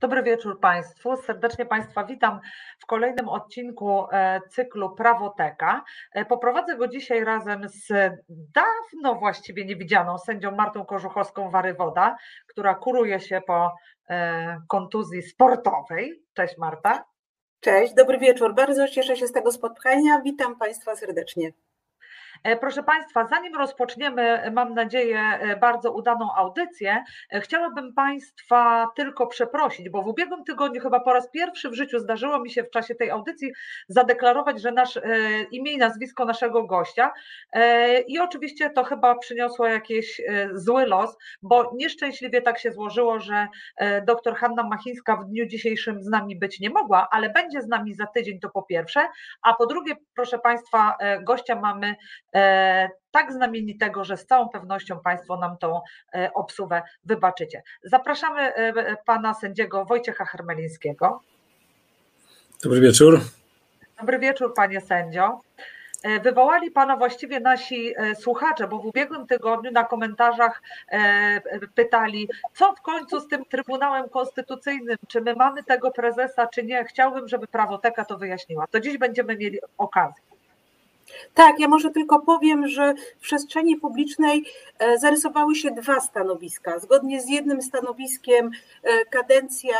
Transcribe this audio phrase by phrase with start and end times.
[0.00, 1.16] Dobry wieczór Państwu.
[1.16, 2.40] Serdecznie Państwa witam
[2.78, 5.84] w kolejnym odcinku e, cyklu Prawoteka.
[6.12, 7.88] E, poprowadzę go dzisiaj razem z
[8.28, 12.14] dawno właściwie niewidzianą sędzią Martą Korzuchowską-Warywoda,
[12.46, 13.74] która kuruje się po
[14.10, 16.22] e, kontuzji sportowej.
[16.34, 17.04] Cześć Marta.
[17.60, 18.54] Cześć, dobry wieczór.
[18.54, 20.20] Bardzo cieszę się z tego spotkania.
[20.24, 21.52] Witam Państwa serdecznie.
[22.44, 29.26] E, proszę Państwa, zanim rozpoczniemy, mam nadzieję, e, bardzo udaną audycję, e, chciałabym Państwa tylko
[29.26, 32.70] przeprosić, bo w ubiegłym tygodniu chyba po raz pierwszy w życiu zdarzyło mi się w
[32.70, 33.52] czasie tej audycji
[33.88, 34.98] zadeklarować, że nasz
[35.50, 37.12] imię i nazwisko naszego gościa
[38.06, 40.20] i oczywiście to chyba przyniosło jakiś
[40.52, 43.48] zły los, bo nieszczęśliwie tak się złożyło, że
[44.06, 47.94] dr Hanna Machińska w dniu dzisiejszym z nami być nie mogła, ale będzie z nami
[47.94, 49.08] za tydzień to po pierwsze,
[49.42, 51.94] a po drugie, proszę Państwa, gościa mamy
[53.10, 55.80] tak znamienitego, że z całą pewnością Państwo nam tą
[56.14, 57.62] e, obsuwę wybaczycie.
[57.82, 61.20] Zapraszamy e, pana sędziego Wojciecha Hermelińskiego.
[62.62, 63.20] Dobry wieczór.
[63.98, 65.40] Dobry wieczór, panie sędzio.
[66.22, 70.62] Wywołali Pana właściwie nasi słuchacze, bo w ubiegłym tygodniu na komentarzach
[71.74, 76.84] pytali, co w końcu z tym Trybunałem Konstytucyjnym, czy my mamy tego prezesa, czy nie.
[76.84, 78.66] Chciałbym, żeby prawoteka to wyjaśniła.
[78.66, 80.29] To dziś będziemy mieli okazję.
[81.34, 84.44] Tak, ja może tylko powiem, że w przestrzeni publicznej
[84.78, 86.78] e, zarysowały się dwa stanowiska.
[86.78, 88.50] Zgodnie z jednym stanowiskiem
[88.82, 89.76] e, kadencja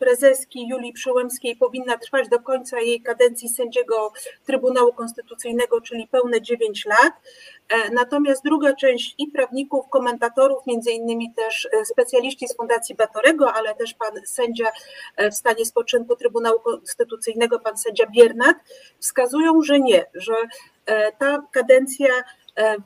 [0.00, 4.12] prezeski Julii Przyłębskiej powinna trwać do końca jej kadencji sędziego
[4.46, 7.12] Trybunału Konstytucyjnego, czyli pełne 9 lat.
[7.92, 13.94] Natomiast druga część i prawników, komentatorów, między innymi też specjaliści z Fundacji Batorego, ale też
[13.94, 14.66] pan sędzia
[15.18, 18.56] w stanie spoczynku Trybunału Konstytucyjnego, pan sędzia Biernat,
[18.98, 20.34] wskazują, że nie, że
[20.86, 22.22] E, ta kadencja e,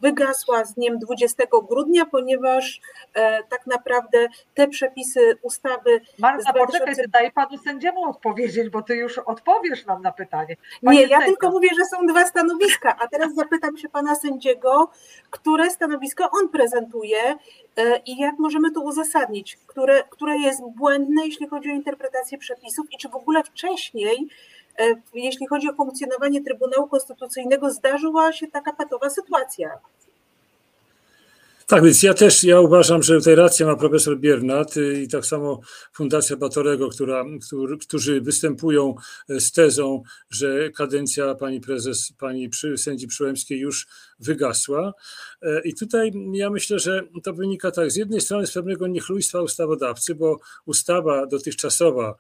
[0.03, 2.81] wygasła z dniem 20 grudnia, ponieważ
[3.15, 6.01] e, tak naprawdę te przepisy ustawy.
[6.19, 6.79] Marta, 2000...
[6.79, 10.57] poczekaj, daj panu sędziemu odpowiedzieć, bo ty już odpowiesz nam na pytanie.
[10.85, 11.27] Panie Nie, ja sędzio.
[11.27, 14.91] tylko mówię, że są dwa stanowiska, a teraz zapytam się pana sędziego,
[15.31, 17.19] które stanowisko on prezentuje
[18.07, 22.99] i jak możemy to uzasadnić, które, które jest błędne, jeśli chodzi o interpretację przepisów i
[22.99, 24.56] czy w ogóle wcześniej E,
[25.15, 29.79] jeśli chodzi o funkcjonowanie Trybunału Konstytucyjnego, zdarzyła się taka patowa sytuacja.
[31.67, 35.27] Tak, więc ja też ja uważam, że tutaj rację ma profesor Biernat y, i tak
[35.27, 35.61] samo
[35.93, 37.25] Fundacja Batorego, która,
[37.81, 38.95] którzy występują
[39.29, 43.87] e, z tezą, że kadencja pani prezes, pani sędzi Przyłębskiej już
[44.21, 44.93] wygasła.
[45.43, 49.43] E, I tutaj ja myślę, że to wynika tak z jednej strony z pewnego niechlujstwa
[49.43, 50.37] ustawodawcy, bo
[50.67, 52.15] ustawa dotychczasowa e,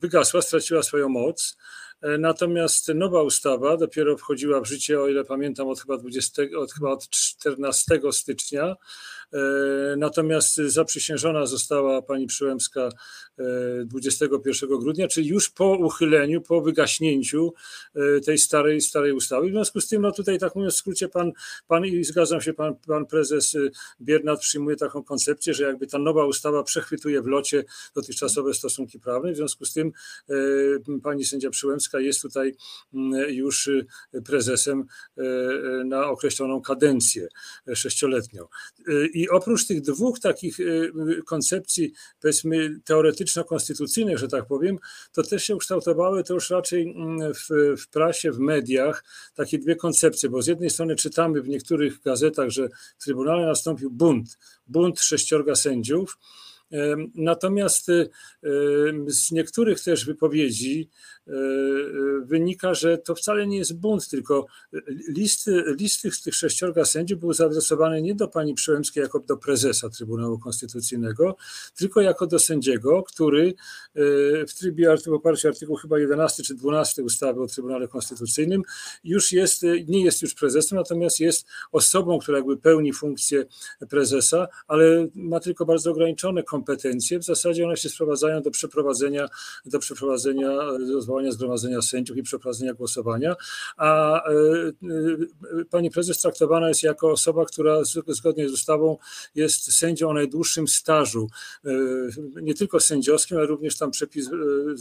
[0.00, 1.56] wygasła, straciła swoją moc.
[2.02, 6.72] E, natomiast nowa ustawa dopiero wchodziła w życie, o ile pamiętam, od chyba, 20, od,
[6.72, 8.76] chyba od 14 stycznia.
[9.32, 12.88] E, natomiast zaprzysiężona została pani Przyłębska
[13.84, 17.54] 21 e, grudnia, czyli już po uchyleniu, po wygaśnięciu
[17.94, 19.48] e, tej starej, starej ustawy.
[19.48, 21.32] W związku z tym, no tutaj tak mówiąc w skrócie, pan,
[21.66, 23.56] pan i zgadzam się, pan, pan prezes
[24.00, 27.64] Biernat przyjmuje taką koncepcję, że jakby ta nowa ustawa przechwytuje w locie
[27.94, 29.32] dotychczasowe stosunki prawne.
[29.32, 29.92] W związku z tym
[31.02, 32.54] pani sędzia Przyłębska jest tutaj
[32.94, 33.70] mm, już
[34.24, 34.84] prezesem
[35.84, 37.28] na określoną kadencję
[37.74, 38.46] sześcioletnią.
[39.14, 40.92] I oprócz tych dwóch takich y,
[41.26, 44.78] koncepcji, powiedzmy, teoretyczno-konstytucyjnych, że tak powiem,
[45.12, 47.48] to też się ukształtowały to już raczej mm, w,
[47.82, 49.04] w prasie, w mediach,
[49.34, 53.90] takie dwie koncepcje, bo z jednej strony czytamy w niektórych gazetach, że w Trybunale nastąpił
[53.90, 56.18] bunt, bunt sześciorga sędziów,
[57.14, 58.10] Natomiast y,
[59.06, 60.88] z niektórych też wypowiedzi
[61.28, 64.46] y, y, wynika, że to wcale nie jest bunt, tylko
[65.08, 70.38] listy, listy tych sześciorga sędziów były zaadresowane nie do pani Przyłębskiej jako do prezesa Trybunału
[70.38, 71.36] Konstytucyjnego,
[71.76, 73.54] tylko jako do sędziego, który
[74.48, 78.62] w trybie w oparciu o artykuł chyba 11 czy 12 ustawy o Trybunale Konstytucyjnym
[79.04, 83.44] już jest, nie jest już prezesem, natomiast jest osobą, która jakby pełni funkcję
[83.90, 89.28] prezesa, ale ma tylko bardzo ograniczone kompetencje kompetencje, w zasadzie one się sprowadzają do przeprowadzenia,
[89.64, 90.48] do przeprowadzenia,
[90.98, 93.36] zwołania zgromadzenia sędziów i przeprowadzenia głosowania,
[93.76, 94.32] a e,
[95.60, 98.96] e, pani prezes traktowana jest jako osoba, która zgodnie z ustawą
[99.34, 101.28] jest sędzią o najdłuższym stażu,
[101.64, 101.70] e,
[102.42, 104.30] nie tylko sędziowskim, ale również tam przepis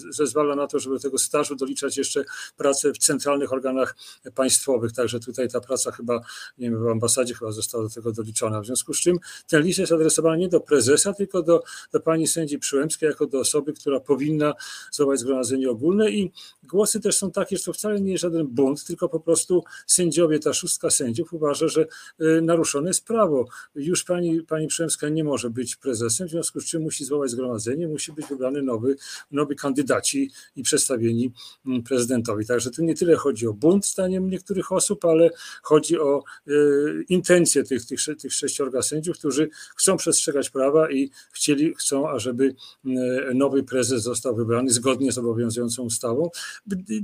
[0.10, 2.24] zezwala na to, żeby do tego stażu doliczać jeszcze
[2.58, 3.96] pracę w centralnych organach
[4.36, 6.22] państwowych, także tutaj ta praca chyba,
[6.58, 9.18] nie wiem, w ambasadzie chyba została do tego doliczona, w związku z czym
[9.48, 11.64] ten list jest adresowany nie do prezesa, tylko do
[11.94, 14.54] do pani sędzi Przyłębskiej jako do osoby, która powinna
[14.92, 16.32] zwołać zgromadzenie ogólne i
[16.64, 20.40] głosy też są takie, że to wcale nie jest żaden bunt, tylko po prostu sędziowie,
[20.40, 21.88] ta szóstka sędziów uważa, że
[22.22, 23.48] y, naruszone jest prawo.
[23.76, 27.88] Już pani, pani Przyłębska nie może być prezesem, w związku z czym musi zwołać zgromadzenie,
[27.88, 28.96] musi być wybrany nowy,
[29.32, 31.32] nowy kandydaci i przedstawieni
[31.66, 32.46] mm, prezydentowi.
[32.46, 35.30] Także tu nie tyle chodzi o bunt, zdaniem niektórych osób, ale
[35.64, 41.59] chodzi o y, intencje tych, tych, tych sześciorga sędziów, którzy chcą przestrzegać prawa i chcieli,
[41.78, 42.92] chcą, ażeby y,
[43.36, 46.30] nowy prezes został wybrany zgodnie z obowiązującą ustawą.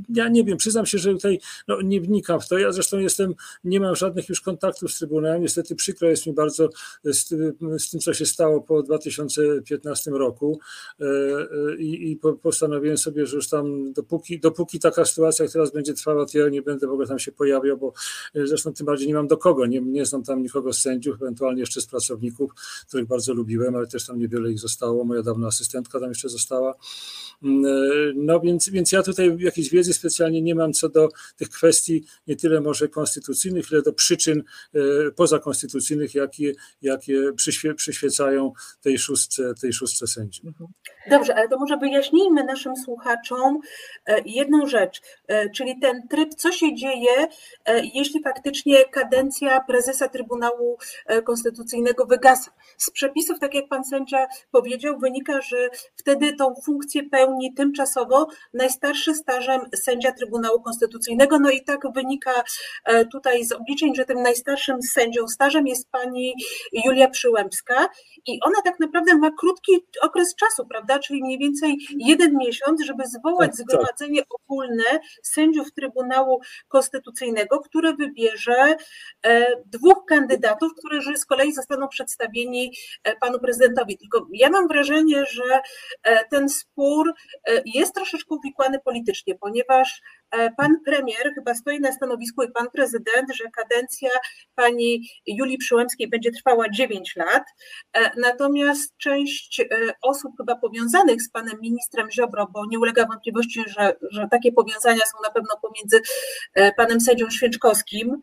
[0.09, 2.57] Ja nie wiem, przyznam się, że tutaj no, nie wnikam w to.
[2.57, 5.41] Ja zresztą jestem, nie mam żadnych już kontaktów z Trybunałem.
[5.41, 6.69] Niestety przykro jest mi bardzo
[7.03, 7.27] z,
[7.77, 10.59] z tym, co się stało po 2015 roku
[11.01, 11.05] y,
[11.77, 16.25] i, i postanowiłem sobie, że już tam dopóki, dopóki taka sytuacja, jak teraz będzie trwała,
[16.25, 17.93] to ja nie będę w ogóle tam się pojawiał, bo
[18.35, 21.15] e, zresztą tym bardziej nie mam do kogo, nie, nie znam tam nikogo z sędziów,
[21.21, 22.51] ewentualnie jeszcze z pracowników,
[22.87, 26.75] których bardzo lubiłem, ale też tam niewiele ich zostało, moja dawna asystentka tam jeszcze została.
[27.43, 27.69] Mm, e,
[28.15, 32.35] no więc, więc ja tutaj jakiejś wiedzy specjalnie nie mam co do tych kwestii, nie
[32.35, 34.43] tyle może konstytucyjnych, ile do przyczyn
[34.73, 38.51] e, pozakonstytucyjnych, jakie, jakie przyświe, przyświecają
[38.81, 40.45] tej szóstce, tej szóstce sędziów.
[40.45, 40.69] Mhm.
[41.09, 43.59] Dobrze, ale to może wyjaśnijmy naszym słuchaczom
[44.25, 45.01] jedną rzecz,
[45.55, 47.27] czyli ten tryb, co się dzieje,
[47.93, 50.77] jeśli faktycznie kadencja prezesa Trybunału
[51.23, 52.51] Konstytucyjnego wygasa.
[52.77, 59.15] Z przepisów, tak jak pan sędzia powiedział, wynika, że wtedy tą funkcję pełni tymczasowo najstarszy
[59.15, 61.39] stażem sędzia Trybunału Konstytucyjnego.
[61.39, 62.43] No i tak wynika
[63.11, 66.33] tutaj z obliczeń, że tym najstarszym sędzią stażem jest pani
[66.85, 67.89] Julia Przyłębska
[68.25, 69.71] i ona tak naprawdę ma krótki
[70.01, 73.65] okres czasu, prawda, czyli mniej więcej jeden miesiąc, żeby zwołać tak, tak.
[73.65, 74.27] zgromadzenie tak.
[74.31, 78.75] ogólne sędziów Trybunału Konstytucyjnego, które wybierze
[79.25, 82.71] e, dwóch kandydatów, którzy z kolei zostaną przedstawieni
[83.03, 83.97] e, panu prezydentowi.
[83.97, 85.61] Tylko ja mam wrażenie, że
[86.03, 87.13] e, ten spór
[87.65, 90.01] jest troszeczkę uwikłany politycznie, ponieważ
[90.57, 94.09] pan premier chyba stoi na stanowisku i pan prezydent, że kadencja
[94.55, 97.43] pani Julii Przyłębskiej będzie trwała 9 lat,
[98.17, 99.61] natomiast część
[100.01, 105.01] osób chyba powiązanych z panem ministrem Ziobro, bo nie ulega wątpliwości, że, że takie powiązania
[105.05, 106.01] są na pewno pomiędzy
[106.77, 108.21] panem sędzią Święczkowskim.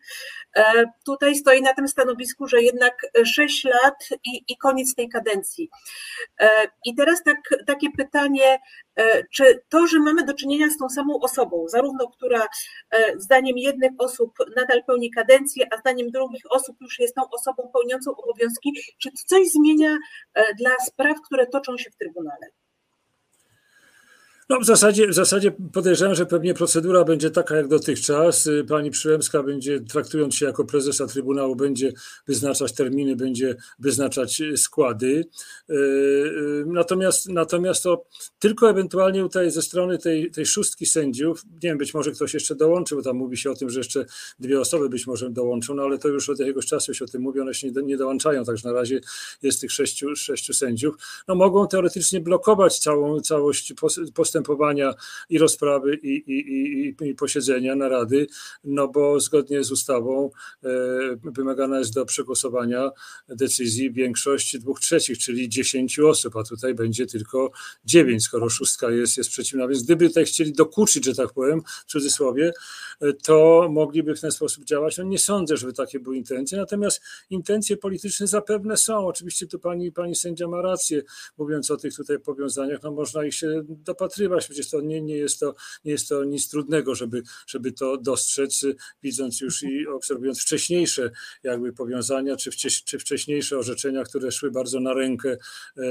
[0.56, 5.70] E, tutaj stoi na tym stanowisku, że jednak 6 lat i, i koniec tej kadencji.
[6.40, 6.48] E,
[6.84, 8.58] I teraz tak, takie pytanie, e,
[9.34, 12.46] czy to, że mamy do czynienia z tą samą osobą, zarówno która
[13.16, 18.10] zdaniem jednych osób nadal pełni kadencję, a zdaniem drugich osób już jest tą osobą pełniącą
[18.16, 19.98] obowiązki, czy to coś zmienia
[20.58, 22.46] dla spraw, które toczą się w Trybunale?
[24.48, 28.48] No w zasadzie, w zasadzie podejrzewam, że pewnie procedura będzie taka jak dotychczas.
[28.68, 31.92] Pani Przyłębska będzie, traktując się jako prezesa Trybunału, będzie
[32.26, 35.24] wyznaczać terminy, będzie wyznaczać składy.
[35.70, 35.78] E, e,
[36.66, 38.04] natomiast, natomiast to
[38.38, 42.54] tylko ewentualnie tutaj ze strony tej, tej szóstki sędziów, nie wiem, być może ktoś jeszcze
[42.54, 44.04] dołączy, bo tam mówi się o tym, że jeszcze
[44.38, 47.22] dwie osoby być może dołączą, no ale to już od jakiegoś czasu się o tym
[47.22, 49.00] mówi, one się nie, nie dołączają, także na razie
[49.42, 50.94] jest tych sześciu, sześciu sędziów.
[51.28, 53.72] No mogą teoretycznie blokować całą całość
[54.14, 54.94] postępowania postępowania
[55.28, 58.26] i rozprawy, i, i, i, i posiedzenia, narady,
[58.64, 60.30] no bo zgodnie z ustawą
[60.64, 60.68] e,
[61.24, 62.90] wymagana jest do przegłosowania
[63.28, 67.50] decyzji większość dwóch trzecich, czyli dziesięciu osób, a tutaj będzie tylko
[67.84, 69.68] dziewięć, skoro szóstka jest, jest przeciwna.
[69.68, 72.52] Więc gdyby tutaj chcieli dokuczyć, że tak powiem, w cudzysłowie,
[73.00, 74.98] e, to mogliby w ten sposób działać.
[74.98, 77.00] No nie sądzę, żeby takie były intencje, natomiast
[77.30, 79.06] intencje polityczne zapewne są.
[79.06, 81.02] Oczywiście tu pani, pani sędzia ma rację,
[81.38, 85.40] mówiąc o tych tutaj powiązaniach, no można ich się dopatrywać Przecież to nie, nie, jest
[85.40, 88.64] to nie jest to nic trudnego, żeby, żeby to dostrzec,
[89.02, 91.10] widząc już i obserwując wcześniejsze
[91.42, 95.36] jakby powiązania, czy, wcześ, czy wcześniejsze orzeczenia, które szły bardzo na rękę
[95.76, 95.82] e,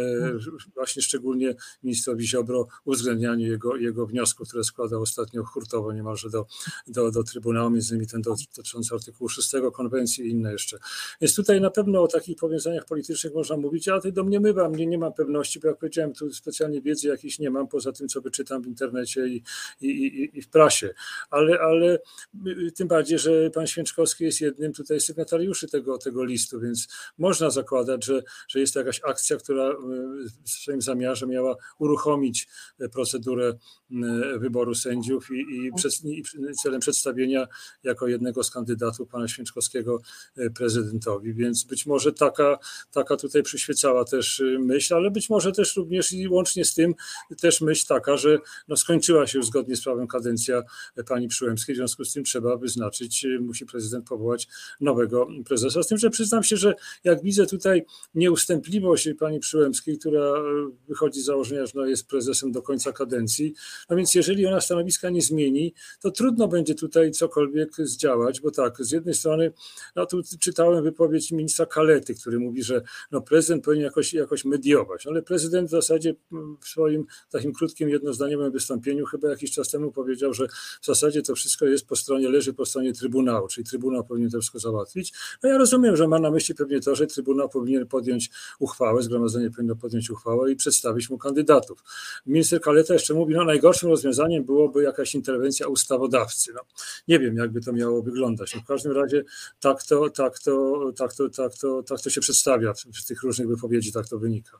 [0.76, 6.46] właśnie szczególnie ministrowi Ziobro uwzględnianiu jego, jego wniosków, które składał ostatnio hurtowo niemalże do,
[6.88, 10.78] do, do Trybunału, między innymi ten dotyczący artykułu 6 konwencji i inne jeszcze.
[11.22, 14.98] Więc tutaj na pewno o takich powiązaniach politycznych można mówić, ale to domniemywam, nie, nie
[14.98, 18.32] mam pewności, bo jak powiedziałem, tu specjalnie wiedzy jakiejś nie mam, poza tym, co by
[18.32, 19.44] czytam w internecie i,
[19.82, 20.94] i, i w prasie.
[21.30, 22.00] Ale, ale
[22.76, 26.88] tym bardziej, że pan Święczkowski jest jednym tutaj sygnatariuszy tego, tego listu, więc
[27.18, 29.76] można zakładać, że, że jest to jakaś akcja, która e,
[30.46, 32.48] w swoim zamiarze miała uruchomić
[32.94, 36.24] procedurę e, wyboru sędziów i, i, przed, i
[36.64, 37.48] celem przedstawienia
[37.84, 40.02] jako jednego z kandydatów pana Święczkowskiego
[40.56, 41.34] prezydentowi.
[41.34, 42.58] Więc być może taka,
[42.92, 46.94] taka tutaj przyświecała też myśl, ale być może też również i łącznie z tym
[47.42, 50.64] też myśl taka, taka, że no skończyła się zgodnie z prawem kadencja
[51.08, 54.48] pani Przyłębskiej, w związku z tym trzeba wyznaczyć, musi prezydent powołać
[54.82, 55.84] nowego prezesa.
[55.84, 60.34] Z tym, że przyznam się, że jak widzę tutaj nieustępliwość pani Przyłębskiej, która
[60.88, 63.54] wychodzi z założenia, że no jest prezesem do końca kadencji,
[63.90, 68.78] no więc jeżeli ona stanowiska nie zmieni, to trudno będzie tutaj cokolwiek zdziałać, bo tak,
[68.80, 69.54] z jednej strony,
[69.96, 75.08] no tu czytałem wypowiedź ministra Kalety, który mówi, że no prezydent powinien jakoś, jakoś mediować,
[75.08, 76.16] ale prezydent w zasadzie
[76.62, 80.48] w swoim takim krótkim, jednozdaniowym wystąpieniu chyba jakiś czas temu powiedział, że
[80.82, 84.40] w zasadzie to wszystko jest po stronie, leży po stronie Trybunału, czyli Trybunał powinien to
[84.40, 85.14] wszystko załatwić.
[85.44, 88.30] No ja rozumiem, że ma na myśli pewnie to, że Trybunał powinien podjąć
[88.60, 91.84] uchwałę, zgromadzenie powinno podjąć uchwałę i przedstawić mu kandydatów.
[92.26, 96.54] Minister Kaleta jeszcze mówi, no najgorszym rozwiązaniem byłoby jakaś interwencja ustawodawcy.
[96.54, 96.62] No,
[97.08, 98.56] nie wiem, jakby to miało wyglądać.
[98.56, 99.24] No, w każdym razie
[99.60, 103.48] tak to, tak to, tak to, tak to, tak to się przedstawia w tych różnych
[103.48, 104.60] wypowiedzi, tak to wynika.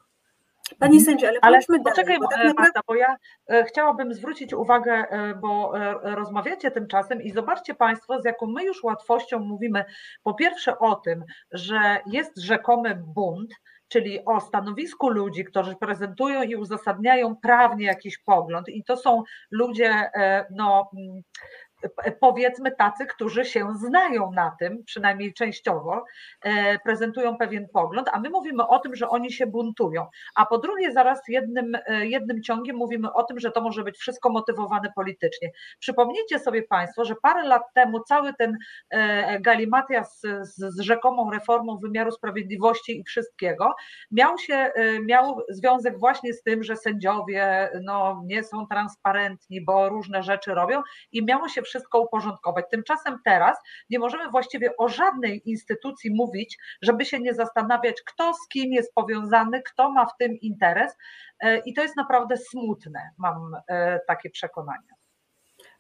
[0.80, 2.82] Pani sędzia, ale, ale pójdźmy poczekaj, dalej, bo tak Marta, naprawdę...
[2.88, 3.16] bo ja
[3.48, 8.64] e, chciałabym zwrócić uwagę, e, bo e, rozmawiacie tymczasem i zobaczcie Państwo, z jaką my
[8.64, 9.86] już łatwością mówimy.
[10.24, 13.54] Po pierwsze o tym, że jest rzekomy bunt,
[13.88, 20.10] czyli o stanowisku ludzi, którzy prezentują i uzasadniają prawnie jakiś pogląd, i to są ludzie,
[20.52, 20.92] no
[22.20, 26.04] powiedzmy tacy, którzy się znają na tym, przynajmniej częściowo,
[26.42, 30.08] e, prezentują pewien pogląd, a my mówimy o tym, że oni się buntują.
[30.36, 33.98] A po drugie, zaraz jednym, e, jednym ciągiem mówimy o tym, że to może być
[33.98, 35.52] wszystko motywowane politycznie.
[35.80, 38.58] Przypomnijcie sobie Państwo, że parę lat temu cały ten
[38.90, 43.76] e, galimatias z, z rzekomą reformą wymiaru sprawiedliwości i wszystkiego
[44.12, 44.72] miał się,
[45.06, 50.82] miał związek właśnie z tym, że sędziowie no, nie są transparentni, bo różne rzeczy robią
[51.12, 52.66] i miało się wszystko uporządkować.
[52.72, 53.58] Tymczasem teraz
[53.90, 58.94] nie możemy właściwie o żadnej instytucji mówić, żeby się nie zastanawiać, kto z kim jest
[58.94, 60.98] powiązany, kto ma w tym interes.
[61.40, 65.01] E, I to jest naprawdę smutne, mam e, takie przekonanie.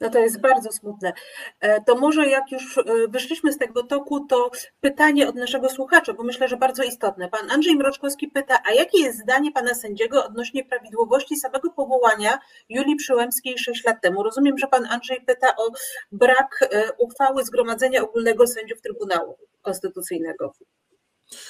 [0.01, 1.13] No to jest bardzo smutne.
[1.59, 6.13] E, to może jak już e, wyszliśmy z tego toku, to pytanie od naszego słuchacza,
[6.13, 7.29] bo myślę, że bardzo istotne.
[7.29, 12.39] Pan Andrzej Mroczkowski pyta, a jakie jest zdanie pana sędziego odnośnie prawidłowości samego powołania
[12.69, 14.23] Julii Przyłębskiej 6 lat temu?
[14.23, 15.71] Rozumiem, że pan Andrzej pyta o
[16.11, 20.53] brak e, uchwały Zgromadzenia Ogólnego Sędziów Trybunału Konstytucyjnego.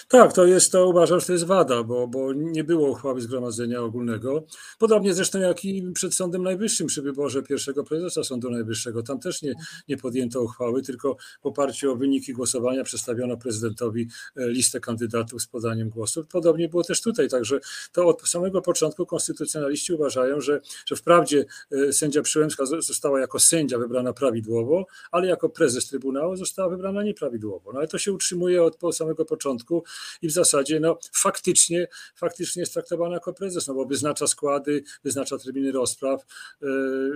[0.07, 3.81] Tak, to jest, to uważam, że to jest wada, bo, bo nie było uchwały Zgromadzenia
[3.81, 4.43] Ogólnego.
[4.79, 9.03] Podobnie zresztą jak i przed Sądem Najwyższym przy wyborze pierwszego prezesa Sądu Najwyższego.
[9.03, 9.53] Tam też nie,
[9.88, 15.47] nie podjęto uchwały, tylko w oparciu o wyniki głosowania przedstawiono prezydentowi e, listę kandydatów z
[15.47, 16.25] podaniem głosu.
[16.31, 17.59] Podobnie było też tutaj, także
[17.91, 23.77] to od samego początku konstytucjonaliści uważają, że, że wprawdzie e, sędzia Przyłębska została jako sędzia
[23.77, 27.71] wybrana prawidłowo, ale jako prezes Trybunału została wybrana nieprawidłowo.
[27.73, 29.70] No ale to się utrzymuje od samego początku
[30.21, 35.37] i w zasadzie no, faktycznie, faktycznie jest traktowana jako prezes, no bo wyznacza składy, wyznacza
[35.37, 36.21] terminy rozpraw,
[36.61, 36.67] e,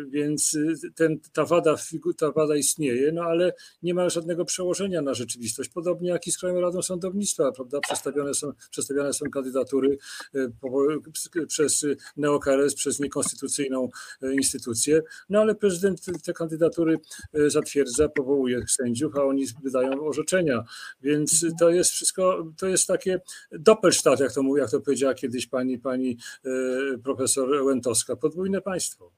[0.10, 0.58] więc
[0.96, 1.76] ten, ta, wada,
[2.18, 5.70] ta wada istnieje, no ale nie ma żadnego przełożenia na rzeczywistość.
[5.70, 7.80] Podobnie jak i z Krajową Radą Sądownictwa, prawda?
[7.80, 9.98] Przedstawione są, przedstawiane są kandydatury
[10.36, 11.86] e, przez
[12.18, 13.90] neokRS, przez niekonstytucyjną
[14.22, 17.00] e, instytucję, no ale prezydent te kandydatury
[17.48, 20.64] zatwierdza, powołuje sędziów, a oni wydają orzeczenia,
[21.02, 23.20] więc to jest wszystko to jest takie
[23.52, 26.50] doppelstadt, jak to, mówi, jak to powiedziała kiedyś pani, pani e,
[26.98, 29.12] profesor Łętowska, podwójne państwo.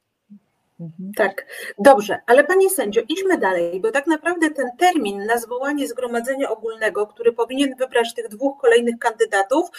[0.79, 1.11] Mhm.
[1.15, 1.45] Tak,
[1.79, 7.07] dobrze, ale panie sędzio, idźmy dalej, bo tak naprawdę ten termin na zwołanie zgromadzenia ogólnego,
[7.07, 9.69] który powinien wybrać tych dwóch kolejnych kandydatów,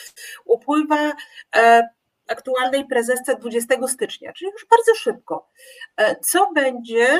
[0.44, 1.12] upływa
[1.56, 1.88] e,
[2.28, 5.48] aktualnej prezesce 20 stycznia, czyli już bardzo szybko.
[5.96, 7.18] E, co będzie,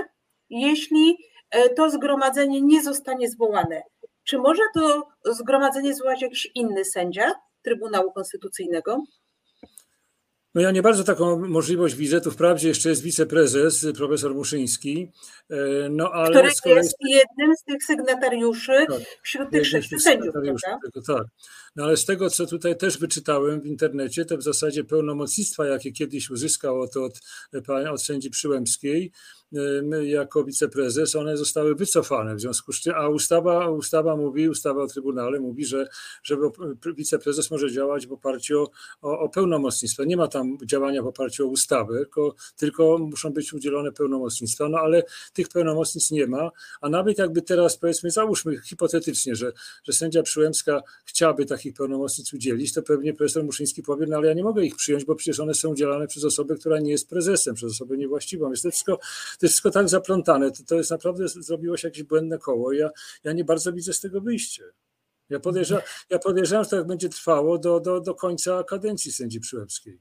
[0.51, 1.19] jeśli
[1.77, 3.83] to zgromadzenie nie zostanie zwołane?
[4.29, 7.33] Czy może to zgromadzenie zwołać jakiś inny sędzia
[7.63, 9.05] Trybunału Konstytucyjnego?
[10.55, 12.21] No ja nie bardzo taką możliwość widzę.
[12.21, 15.13] Tu wprawdzie jeszcze jest wiceprezes, profesor Muszyński,
[15.51, 15.57] e,
[15.91, 16.77] no ale Który kolei...
[16.77, 21.25] jest jednym z tych sygnatariuszy tak, wśród tych sześciu sędziów, tego, tak.
[21.79, 25.93] No ale z tego, co tutaj też wyczytałem w internecie, to w zasadzie pełnomocnictwa, jakie
[25.93, 27.21] kiedyś uzyskał to od,
[27.93, 29.13] od sędzi Przyłębskiej,
[30.03, 34.87] jako wiceprezes, one zostały wycofane w związku z czym, a ustawa, ustawa mówi, ustawa o
[34.87, 35.89] Trybunale mówi, że,
[36.23, 36.37] że
[36.97, 38.71] wiceprezes może działać w oparciu o,
[39.03, 40.05] o, o pełnomocnictwo.
[40.05, 44.79] Nie ma tam działania w oparciu o ustawę, tylko, tylko muszą być udzielone pełnomocnictwa, no
[44.79, 49.53] ale tych pełnomocnic nie ma, a nawet jakby teraz powiedzmy, załóżmy hipotetycznie, że,
[49.85, 54.35] że sędzia Przyłębska chciałaby takich pełnomocnic udzielić, to pewnie profesor Muszyński powie, no ale ja
[54.35, 57.55] nie mogę ich przyjąć, bo przecież one są udzielane przez osobę, która nie jest prezesem,
[57.55, 58.51] przez osobę niewłaściwą.
[58.51, 62.03] Jest to wszystko to jest wszystko tak zaplątane, to, to jest naprawdę, zrobiło się jakieś
[62.03, 62.73] błędne koło.
[62.73, 62.91] Ja,
[63.25, 64.65] ja nie bardzo widzę z tego wyjście.
[65.31, 69.41] Ja podejrzewam, ja podejrzewam, że to tak będzie trwało do, do, do końca kadencji sędzi
[69.41, 70.01] Przyłębskiej.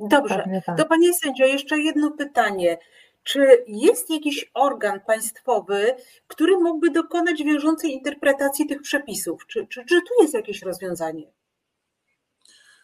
[0.00, 0.36] Dobrze.
[0.36, 0.78] Pewnie tak.
[0.78, 2.78] To panie sędzio, jeszcze jedno pytanie.
[3.26, 5.94] Czy jest jakiś organ państwowy,
[6.26, 9.46] który mógłby dokonać wiążącej interpretacji tych przepisów?
[9.46, 11.32] Czy, czy, czy tu jest jakieś rozwiązanie?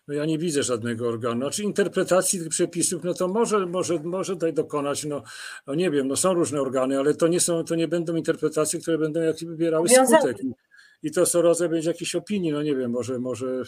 [0.08, 1.40] No ja nie widzę żadnego organu.
[1.40, 5.22] Znaczy interpretacji tych przepisów, no to może, może, może tutaj dokonać, no,
[5.66, 8.80] no nie wiem, no są różne organy, ale to nie są, to nie będą interpretacje,
[8.80, 10.42] które będą jak wybierały skutek.
[10.42, 10.54] I,
[11.02, 13.62] I to co rodzaj będzie jakiejś opinii, no nie wiem, może, może,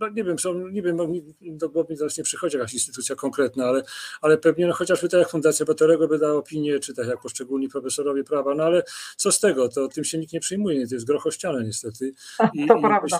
[0.00, 1.08] no nie wiem, są, nie wiem, no,
[1.40, 3.82] do głowy teraz nie przychodzi jakaś instytucja konkretna, ale,
[4.20, 7.68] ale pewnie, no chociażby tak jak Fundacja Batorego by dała opinię, czy tak jak poszczególni
[7.68, 8.82] profesorowie prawa, no ale
[9.16, 12.12] co z tego, to tym się nikt nie przejmuje, to jest grochościane niestety.
[12.54, 13.18] I, To i- prawda.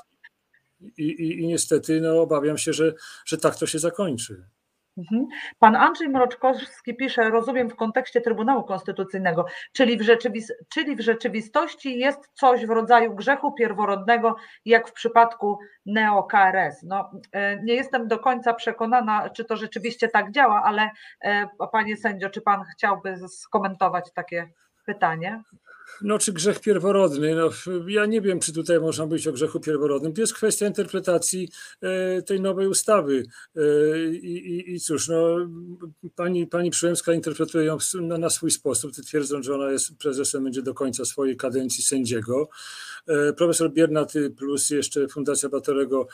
[0.98, 2.94] I, i, I niestety no, obawiam się, że,
[3.26, 4.44] że tak to się zakończy.
[4.98, 5.26] Mhm.
[5.58, 10.06] Pan Andrzej Mroczkowski pisze, rozumiem w kontekście Trybunału Konstytucyjnego, czyli w,
[10.68, 16.74] czyli w rzeczywistości jest coś w rodzaju grzechu pierworodnego, jak w przypadku neo-KRS.
[16.82, 20.90] No, e, nie jestem do końca przekonana, czy to rzeczywiście tak działa, ale
[21.20, 24.48] e, panie sędzio, czy pan chciałby skomentować takie
[24.86, 25.42] pytanie?
[26.02, 27.34] No, czy grzech pierworodny?
[27.34, 27.50] No,
[27.86, 30.12] ja nie wiem, czy tutaj można mówić o grzechu pierworodnym.
[30.12, 31.48] To jest kwestia interpretacji
[31.80, 33.24] e, tej nowej ustawy.
[33.56, 33.60] E,
[34.10, 35.36] I, i, i cóż, no,
[36.16, 40.62] pani, pani Przyłębska interpretuje ją na, na swój sposób, twierdząc, że ona jest prezesem będzie
[40.62, 42.48] do końca swojej kadencji sędziego.
[43.06, 46.08] E, Profesor Biernat plus jeszcze Fundacja Batorego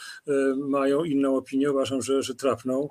[0.57, 2.89] mają inną opinię, uważam, że, że trafną.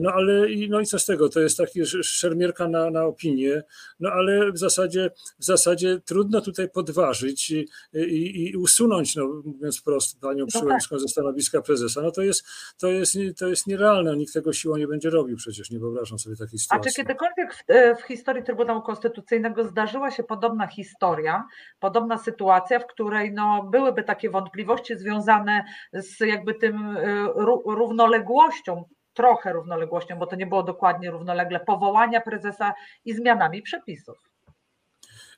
[0.00, 1.28] No ale no i co z tego?
[1.28, 3.62] To jest taki sz- szermierka na, na opinię,
[4.00, 9.80] no ale w zasadzie, w zasadzie trudno tutaj podważyć i, i, i usunąć, no, mówiąc
[9.80, 10.60] wprost, panią tak.
[10.60, 12.02] Przyłębską ze stanowiska prezesa.
[12.02, 12.44] No to jest,
[12.78, 16.36] to, jest, to jest nierealne, nikt tego siłą nie będzie robił przecież, nie wyobrażam sobie
[16.36, 16.90] takiej A sytuacji.
[16.90, 17.64] czy kiedykolwiek w,
[18.02, 21.44] w historii Trybunału Konstytucyjnego zdarzyła się podobna historia,
[21.80, 28.84] podobna sytuacja, w której no, byłyby takie wątpliwości związane z jakby tym e, ró- równoległością,
[29.14, 32.72] trochę równoległością, bo to nie było dokładnie równolegle, powołania prezesa
[33.04, 34.29] i zmianami przepisów?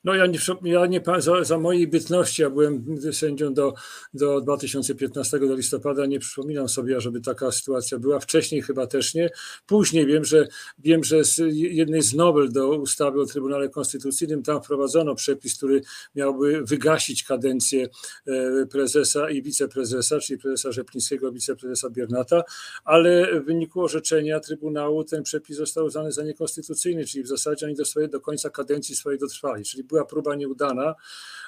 [0.04, 3.74] No ja nie, ja nie za, za mojej bytności, ja byłem sędzią do,
[4.14, 8.20] do 2015 do listopada, nie przypominam sobie, żeby taka sytuacja była.
[8.20, 9.30] Wcześniej chyba też nie.
[9.66, 14.62] Później wiem, że wiem, że z jednej z nowel do ustawy o Trybunale Konstytucyjnym tam
[14.62, 15.82] wprowadzono przepis, który
[16.14, 17.88] miałby wygasić kadencję
[18.26, 22.42] e, prezesa i wiceprezesa, czyli prezesa Rzeplińskiego, wiceprezesa Biernata,
[22.84, 27.74] ale w wyniku orzeczenia Trybunału ten przepis został uznany za niekonstytucyjny, czyli w zasadzie oni
[27.74, 30.94] do, do końca kadencji swojej dotrwali, czyli była próba nieudana,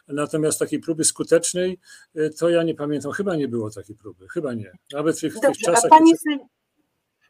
[0.09, 1.81] natomiast takiej próby skutecznej
[2.17, 4.73] e, to ja nie pamiętam, chyba nie było takiej próby, chyba nie.
[4.93, 5.91] Nawet w tych, w tych Dobrze, czasach...
[5.91, 6.17] sędzio,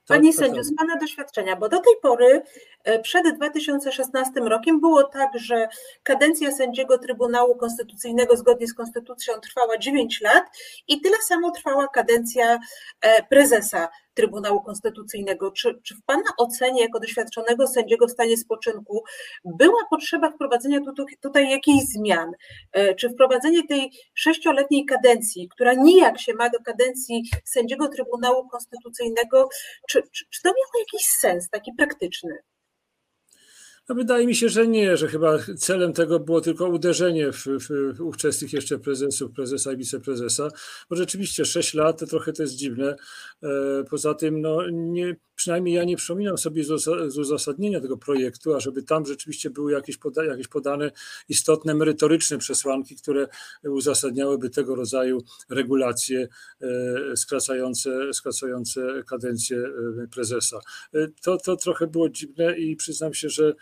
[0.06, 0.64] Tak, Panie tak, sędzio, tak.
[0.64, 2.42] z Pana doświadczenia, bo do tej pory,
[2.84, 5.68] e, przed 2016 rokiem, było tak, że
[6.02, 10.44] kadencja sędziego Trybunału Konstytucyjnego zgodnie z Konstytucją trwała 9 lat
[10.88, 12.58] i tyle samo trwała kadencja
[13.00, 15.50] e, prezesa Trybunału Konstytucyjnego.
[15.50, 19.04] Czy, czy w Pana ocenie, jako doświadczonego sędziego w stanie spoczynku,
[19.44, 22.32] była potrzeba wprowadzenia tu, tu, tutaj jakichś zmian?
[22.72, 29.48] E, Czy wprowadzenie tej sześcioletniej kadencji, która nijak się ma do kadencji sędziego Trybunału Konstytucyjnego,
[29.88, 32.53] czy, czy, czy to miało jakiś sens taki praktyczny?
[33.88, 38.00] No wydaje mi się, że nie, że chyba celem tego było tylko uderzenie w, w,
[38.00, 40.48] ówczesnych jeszcze prezesów, prezesa i wiceprezesa,
[40.90, 42.96] bo rzeczywiście 6 lat to trochę to jest dziwne.
[43.42, 43.48] E,
[43.90, 48.54] Poza tym, no nie, przynajmniej ja nie przypominam sobie z uza- z uzasadnienia tego projektu,
[48.54, 50.90] ażeby tam rzeczywiście były jakieś, poda, jakieś podane
[51.28, 53.28] istotne, merytoryczne przesłanki, które
[53.64, 56.28] uzasadniałyby tego rodzaju regulacje
[56.60, 60.60] e, skracające, skracające kadencję e, prezesa.
[60.94, 63.54] E, To, to trochę było dziwne i przyznam się, że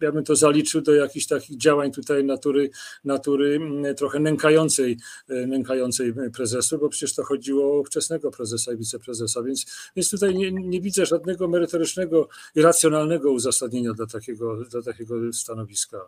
[0.00, 2.70] ja bym to zaliczył do jakichś takich działań tutaj natury,
[3.04, 4.96] natury mm, trochę nękającej,
[5.28, 10.52] nękającej prezesu, bo przecież to chodziło o wczesnego prezesa i wiceprezesa, więc, więc tutaj nie,
[10.52, 15.98] nie widzę żadnego merytorycznego i racjonalnego uzasadnienia dla takiego, dla takiego stanowiska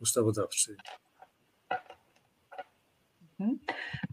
[0.00, 0.76] ustawodawcy.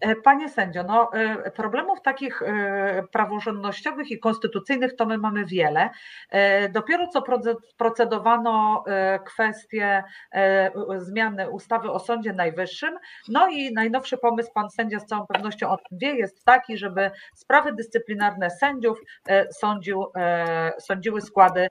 [0.01, 5.89] E, Panie sędzio, no, e, problemów takich e, praworządnościowych i konstytucyjnych to my mamy wiele.
[6.71, 8.83] Dopiero co proce- procedowano
[9.25, 10.03] kwestię
[10.97, 12.97] zmiany ustawy o Sądzie Najwyższym.
[13.27, 17.11] No i najnowszy pomysł, pan sędzia z całą pewnością o tym wie, jest taki, żeby
[17.35, 19.01] sprawy dyscyplinarne sędziów
[19.51, 20.05] sądził,
[20.79, 21.67] sądziły składy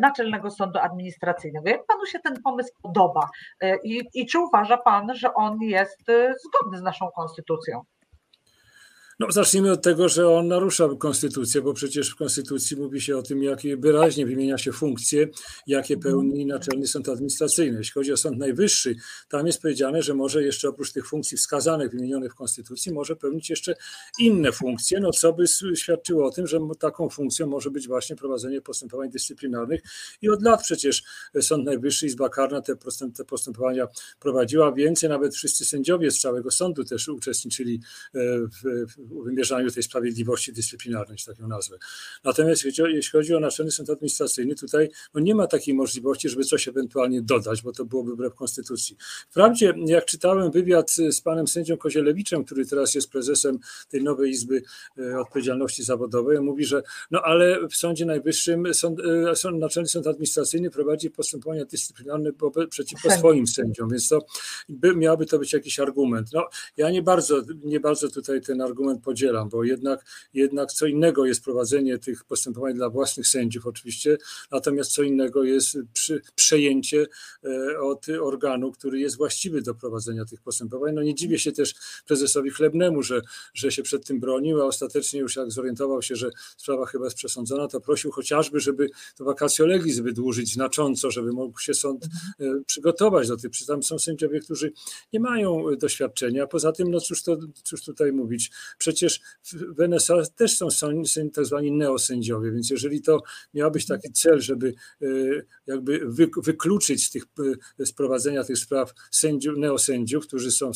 [0.00, 1.68] Naczelnego Sądu Administracyjnego.
[1.68, 3.28] Jak panu się ten pomysł podoba
[3.84, 6.02] i, i czy uważa pan, że on jest
[6.44, 7.82] zgodny z naszą konstytucją?
[9.20, 13.22] No, zacznijmy od tego, że on narusza konstytucję, bo przecież w konstytucji mówi się o
[13.22, 15.28] tym, jakie wyraźnie wymienia się funkcje,
[15.66, 17.78] jakie pełni Naczelny Sąd Administracyjny.
[17.78, 18.94] Jeśli chodzi o Sąd Najwyższy,
[19.28, 23.50] tam jest powiedziane, że może jeszcze oprócz tych funkcji wskazanych, wymienionych w konstytucji, może pełnić
[23.50, 23.74] jeszcze
[24.18, 25.44] inne funkcje, no co by
[25.74, 29.82] świadczyło o tym, że taką funkcją może być właśnie prowadzenie postępowań dyscyplinarnych
[30.22, 31.02] i od lat przecież
[31.40, 32.76] Sąd Najwyższy, Izba Karna te,
[33.16, 33.88] te postępowania
[34.20, 34.72] prowadziła.
[34.72, 37.80] Więcej nawet wszyscy sędziowie z całego sądu też uczestniczyli
[38.14, 41.78] e, w, w wymierzaniu tej sprawiedliwości dyscyplinarnej, tak ją nazwę.
[42.24, 46.68] Natomiast jeśli chodzi o Naczelny Sąd Administracyjny, tutaj no nie ma takiej możliwości, żeby coś
[46.68, 48.96] ewentualnie dodać, bo to byłoby wbrew konstytucji.
[49.30, 54.62] Wprawdzie, jak czytałem wywiad z panem sędzią Kozielewiczem, który teraz jest prezesem tej nowej Izby
[54.98, 60.06] e, Odpowiedzialności Zawodowej, mówi, że no ale w Sądzie Najwyższym sąd, e, sąd, Naczelny Sąd
[60.06, 62.30] Administracyjny prowadzi postępowania dyscyplinarne
[62.70, 64.26] przeciwko swoim sędziom, więc to
[64.68, 66.28] by, miałby to być jakiś argument.
[66.32, 71.26] No, ja nie bardzo, nie bardzo tutaj ten argument podzielam, bo jednak, jednak co innego
[71.26, 74.18] jest prowadzenie tych postępowań dla własnych sędziów oczywiście,
[74.50, 77.06] natomiast co innego jest przy, przejęcie
[77.44, 80.94] e, od organu, który jest właściwy do prowadzenia tych postępowań.
[80.94, 81.74] No nie dziwię się też
[82.06, 83.20] prezesowi Chlebnemu, że,
[83.54, 87.16] że się przed tym bronił, a ostatecznie już jak zorientował się, że sprawa chyba jest
[87.16, 92.04] przesądzona, to prosił chociażby, żeby to vacatio legis wydłużyć znacząco, żeby mógł się sąd
[92.40, 93.50] e, przygotować do tych.
[93.66, 94.72] Tam są sędziowie, którzy
[95.12, 96.46] nie mają doświadczenia.
[96.46, 98.50] Poza tym, no cóż, to, cóż tutaj mówić,
[98.82, 99.20] przecież
[99.52, 100.68] w NSA też są
[101.34, 103.22] tak zwani neosędziowie, więc jeżeli to
[103.54, 105.06] miał być taki cel, żeby e,
[105.66, 106.00] jakby
[106.36, 107.24] wykluczyć z tych
[107.78, 110.72] z prowadzenia tych spraw sędziów, neosędziów, którzy są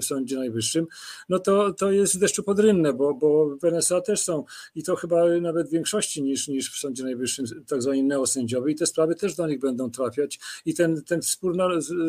[0.00, 0.86] w Sądzie Najwyższym,
[1.28, 5.40] no to, to jest deszczu podrynne, bo, bo w NSA też są i to chyba
[5.40, 9.46] nawet większości niż, niż w Sądzie Najwyższym tak zwani neosędziowie i te sprawy też do
[9.46, 11.56] nich będą trafiać i ten, ten spór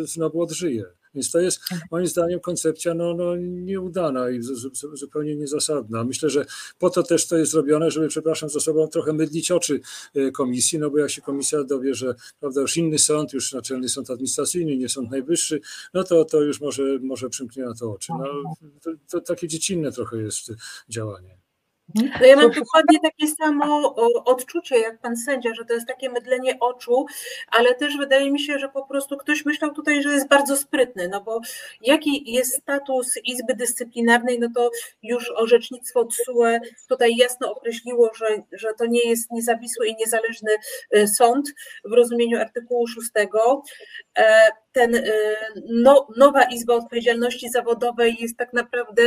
[0.03, 0.85] znowu odżyje.
[1.15, 4.41] Więc to jest moim zdaniem koncepcja no, no, nieudana i
[4.93, 6.03] zupełnie niezasadna.
[6.03, 6.45] Myślę, że
[6.79, 9.79] po to też to jest zrobione, żeby, przepraszam za sobą, trochę mydlić oczy
[10.15, 13.89] e, komisji, no bo jak się komisja dowie, że prawda, już inny sąd, już Naczelny
[13.89, 15.61] Sąd Administracyjny, nie Sąd Najwyższy,
[15.93, 18.13] no to, to już może, może przymknie na to oczy.
[18.19, 18.25] No,
[18.81, 20.51] to, to takie dziecinne trochę jest
[20.89, 21.42] działanie.
[21.95, 22.21] Mhm.
[22.21, 26.59] No ja mam dokładnie takie samo odczucie jak pan sędzia, że to jest takie mydlenie
[26.59, 27.05] oczu,
[27.51, 31.07] ale też wydaje mi się, że po prostu ktoś myślał tutaj, że jest bardzo sprytny,
[31.07, 31.41] no bo
[31.81, 34.71] jaki jest status Izby Dyscyplinarnej, no to
[35.03, 40.51] już orzecznictwo TSUE tutaj jasno określiło, że, że to nie jest niezawisły i niezależny
[40.95, 41.53] y, sąd
[41.85, 43.09] w rozumieniu artykułu 6
[44.73, 45.03] ten, y,
[45.69, 49.03] no, nowa Izba Odpowiedzialności Zawodowej jest tak naprawdę,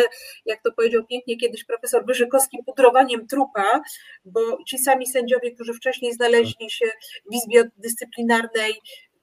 [0.46, 3.80] jak to powiedział pięknie kiedyś profesor Wyżykowski, pudrowaniem trupa,
[4.24, 6.86] bo ci sami sędziowie, którzy wcześniej znaleźli się
[7.30, 8.74] w Izbie Dyscyplinarnej,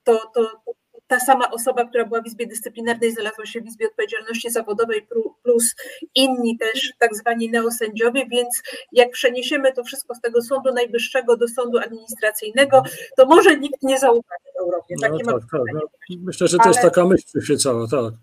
[0.04, 0.62] to, to
[1.08, 5.08] ta sama osoba, która była w Izbie Dyscyplinarnej, znalazła się w Izbie Odpowiedzialności Zawodowej,
[5.44, 5.76] plus
[6.16, 11.48] inni też tak zwani neosędziowie, więc jak przeniesiemy to wszystko z tego Sądu Najwyższego do
[11.48, 12.84] Sądu Administracyjnego,
[13.18, 14.96] to może nikt nie zaufa w Europie.
[15.02, 15.82] Takie no, tak, tak, no.
[16.20, 18.14] Myślę, że to jest taka myśl przyświecała, tak.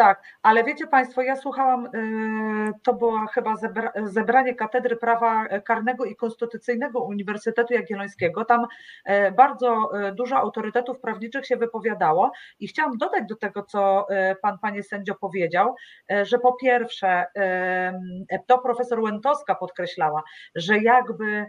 [0.00, 3.54] Tak, ale wiecie Państwo, ja słuchałam, y, to było chyba
[4.04, 8.44] zebranie Katedry Prawa Karnego i Konstytucyjnego Uniwersytetu Jagiellońskiego.
[8.44, 8.66] Tam
[9.04, 14.36] e, bardzo e, dużo autorytetów prawniczych się wypowiadało i chciałam dodać do tego, co e,
[14.36, 15.74] Pan, Panie Sędzio powiedział,
[16.22, 17.26] że po pierwsze,
[18.46, 20.22] to profesor Łętowska podkreślała,
[20.54, 21.46] że jakby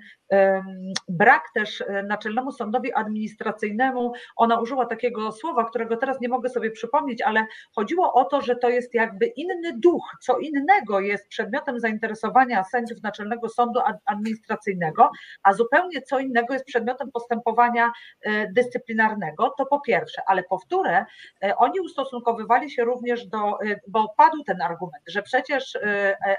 [1.10, 7.22] brak też Naczelnemu Sądowi Administracyjnemu, ona użyła takiego słowa, którego teraz nie mogę sobie przypomnieć,
[7.22, 12.64] ale chodziło o to, że to jest jakby inny duch, co innego jest przedmiotem zainteresowania
[12.64, 15.12] sędziów Naczelnego Sądu Administracyjnego,
[15.44, 21.06] a zupełnie co innego jest przedmiotem postępowania e, dyscyplinarnego, to po pierwsze, ale po wtóre,
[21.44, 25.78] e, oni ustosunkowywali się również do, e, bo padł ten argument, że przecież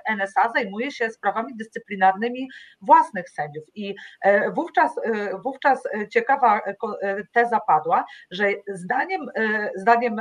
[0.05, 2.49] NSA zajmuje się sprawami dyscyplinarnymi
[2.81, 3.65] własnych sędziów.
[3.75, 3.95] I
[4.55, 4.93] wówczas,
[5.45, 6.61] wówczas ciekawa
[7.33, 9.31] teza padła, że zdaniem,
[9.77, 10.17] zdaniem,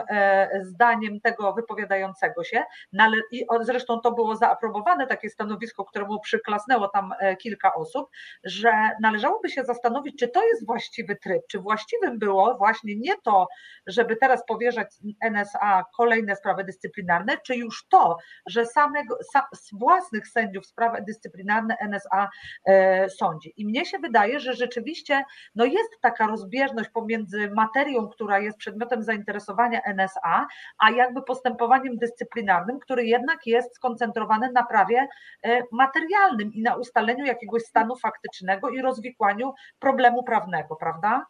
[0.62, 2.64] zdaniem tego wypowiedzenia, wypowiadającego się.
[2.94, 8.10] No ale, I zresztą to było zaaprobowane, takie stanowisko, któremu przyklasnęło tam e, kilka osób,
[8.44, 13.48] że należałoby się zastanowić, czy to jest właściwy tryb, czy właściwym było właśnie nie to,
[13.88, 14.88] żeby teraz powierzać
[15.22, 21.78] NSA kolejne sprawy dyscyplinarne, czy już to, że samego, sam, z własnych sędziów sprawy dyscyplinarne
[21.80, 22.30] NSA
[22.66, 23.54] e, sądzi.
[23.58, 25.24] I mnie się wydaje, że rzeczywiście
[25.56, 31.98] no jest taka rozbieżność pomiędzy materią, która jest przedmiotem zainteresowania NSA, a jakby postępowaniem postępowaniem
[31.98, 35.08] dyscyplinarnym, który jednak jest skoncentrowany na prawie
[35.44, 41.26] e, materialnym i na ustaleniu jakiegoś stanu faktycznego i rozwikłaniu problemu prawnego, prawda?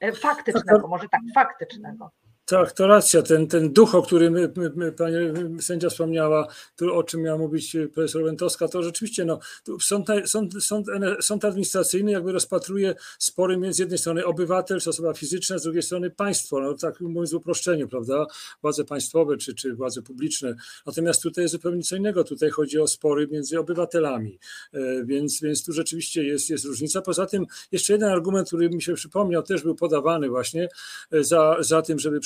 [0.00, 2.10] E, faktycznego, może tak, faktycznego.
[2.46, 3.22] Tak, to racja.
[3.22, 5.16] Ten, ten duch, o którym my, my, pani
[5.62, 6.48] sędzia wspomniała,
[6.92, 9.38] o czym miała mówić profesor Łętowska, to rzeczywiście no,
[9.80, 10.86] sąd, sąd, sąd,
[11.20, 16.10] sąd administracyjny jakby rozpatruje spory między jednej strony obywatel, czy osoba fizyczna, z drugiej strony
[16.10, 18.26] państwo, no, tak mówiąc w uproszczeniu, prawda,
[18.62, 20.54] władze państwowe czy, czy władze publiczne.
[20.86, 22.24] Natomiast tutaj jest zupełnie co innego.
[22.24, 24.38] Tutaj chodzi o spory między obywatelami,
[24.72, 27.02] e, więc, więc tu rzeczywiście jest, jest różnica.
[27.02, 30.68] Poza tym jeszcze jeden argument, który mi się przypomniał, też był podawany właśnie
[31.12, 32.20] e, za, za tym, żeby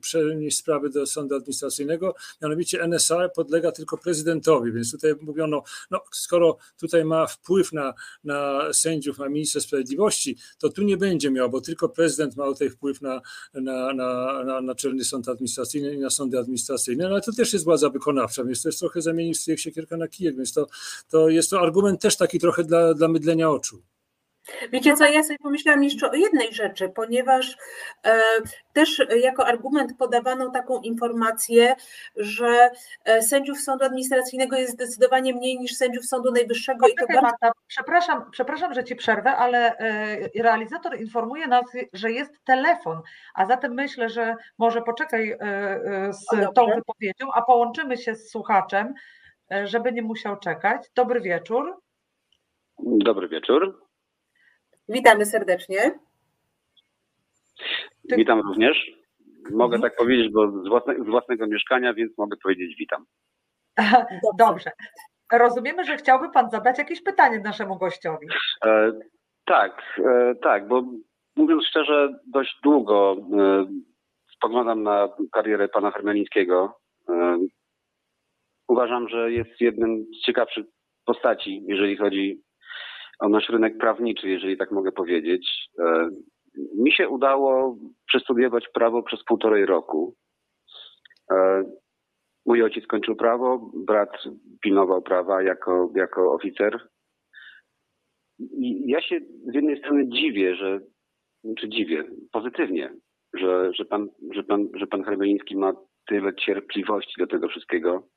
[0.00, 6.56] przenieść sprawy do sądu administracyjnego, mianowicie NSA podlega tylko prezydentowi, więc tutaj mówiono, no skoro
[6.80, 11.60] tutaj ma wpływ na, na sędziów, na ministra sprawiedliwości, to tu nie będzie miał, bo
[11.60, 13.20] tylko prezydent ma tutaj wpływ na,
[13.54, 17.64] na, na, na Naczelny Sąd Administracyjny i na sądy administracyjne, no ale to też jest
[17.64, 20.66] władza wykonawcza, więc to jest trochę zamienić się siekierka na kijek, więc to,
[21.08, 23.82] to jest to argument też taki trochę dla, dla mydlenia oczu.
[24.72, 27.56] Wiecie co, ja sobie pomyślałam jeszcze o jednej rzeczy, ponieważ
[28.04, 28.20] e,
[28.72, 31.74] też jako argument podawano taką informację,
[32.16, 32.70] że
[33.04, 36.80] e, sędziów sądu administracyjnego jest zdecydowanie mniej niż sędziów Sądu Najwyższego.
[36.80, 37.22] Poczekaj, i to bardzo...
[37.22, 43.00] Marta, przepraszam, przepraszam, że ci przerwę, ale e, realizator informuje nas, że jest telefon,
[43.34, 48.94] a zatem myślę, że może poczekaj e, z tą wypowiedzią, a połączymy się z słuchaczem,
[49.64, 50.90] żeby nie musiał czekać.
[50.94, 51.76] Dobry wieczór.
[52.78, 53.87] Dobry wieczór.
[54.88, 55.98] Witamy serdecznie.
[58.16, 58.90] Witam również.
[59.50, 59.82] Mogę mhm.
[59.82, 63.04] tak powiedzieć, bo z, własne, z własnego mieszkania, więc mogę powiedzieć witam.
[64.38, 64.70] Dobrze.
[65.32, 68.26] Rozumiemy, że chciałby Pan zadać jakieś pytanie naszemu gościowi.
[68.64, 68.92] E,
[69.44, 70.82] tak, e, tak, bo
[71.36, 73.66] mówiąc szczerze, dość długo e,
[74.36, 76.80] spoglądam na karierę Pana Hermelińskiego.
[77.08, 77.38] E,
[78.68, 80.66] uważam, że jest jednym z ciekawszych
[81.04, 82.42] postaci, jeżeli chodzi
[83.18, 85.68] o nasz rynek prawniczy, jeżeli tak mogę powiedzieć.
[85.78, 86.10] E,
[86.78, 87.76] mi się udało
[88.06, 90.14] przestudiować prawo przez półtorej roku.
[91.30, 91.64] E,
[92.46, 94.10] mój ojciec skończył prawo, brat
[94.62, 96.88] pilnował prawa jako, jako oficer.
[98.38, 100.80] I ja się z jednej strony dziwię, że,
[101.58, 102.94] czy dziwię, pozytywnie,
[103.34, 105.72] że, że, pan, że, pan, że pan Hermeliński ma
[106.06, 108.08] tyle cierpliwości do tego wszystkiego,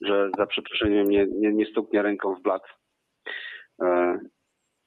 [0.00, 2.62] że za przeproszeniem nie, nie, nie stuknie ręką w blat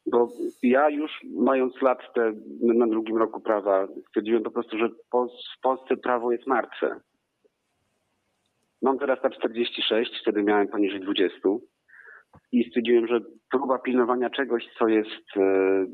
[0.06, 0.30] bo
[0.64, 5.98] ja już mając lat te na drugim roku prawa stwierdziłem po prostu, że w Polsce
[5.98, 7.00] prawo jest martwe.
[8.82, 11.38] Mam teraz lat 46, wtedy miałem poniżej 20
[12.52, 13.20] i stwierdziłem, że
[13.52, 15.86] próba pilnowania czegoś, co jest e,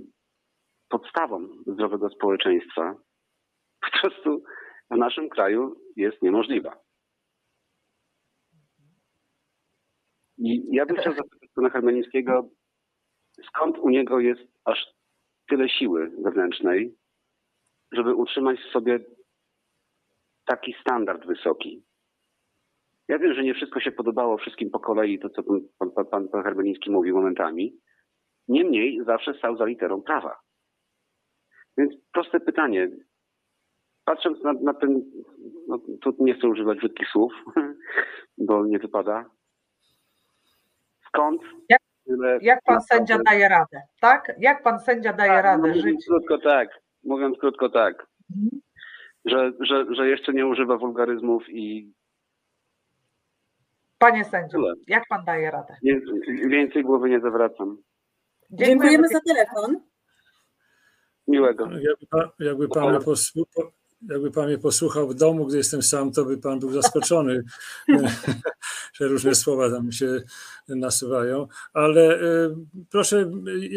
[0.89, 2.95] podstawą zdrowego społeczeństwa,
[3.81, 4.43] po prostu
[4.91, 6.77] w naszym kraju jest niemożliwa.
[10.37, 12.49] I ja bym chciał zapytać pana Hermelińskiego,
[13.45, 14.85] skąd u niego jest aż
[15.49, 16.95] tyle siły wewnętrznej,
[17.91, 18.99] żeby utrzymać w sobie
[20.45, 21.83] taki standard wysoki.
[23.07, 26.27] Ja wiem, że nie wszystko się podobało wszystkim po kolei, to co pan, pan, pan,
[26.29, 27.79] pan Herbeliński mówił momentami.
[28.47, 30.39] Niemniej zawsze stał za literą prawa.
[31.77, 32.89] Więc proste pytanie.
[34.05, 35.11] Patrząc na, na ten,
[35.67, 37.33] no, tu nie chcę używać brzydkich słów,
[38.47, 39.25] bo nie wypada.
[41.07, 41.41] Skąd
[42.07, 42.39] tyle.
[42.41, 44.35] Jak pan sędzia daje radę, tak?
[44.39, 46.05] Jak pan sędzia daje tak, radę mówiąc żyć?
[46.07, 46.69] Krótko tak,
[47.03, 48.07] mówiąc krótko tak.
[48.35, 48.61] Mhm.
[49.25, 51.93] Że, że, że jeszcze nie używa wulgaryzmów i.
[53.97, 55.73] Panie sędzio, jak pan daje radę?
[55.83, 56.01] Nie,
[56.49, 57.77] więcej głowy nie zawracam.
[58.51, 59.81] Dziękujemy, Dziękujemy za telefon.
[61.27, 61.69] Miłego.
[61.71, 62.99] Jakby pan, jakby pan
[64.09, 67.43] jakby pan mnie posłuchał w domu, gdy jestem sam, to by pan był zaskoczony,
[68.93, 70.21] że różne słowa tam się
[70.67, 71.47] nasuwają.
[71.73, 72.55] Ale y,
[72.89, 73.31] proszę,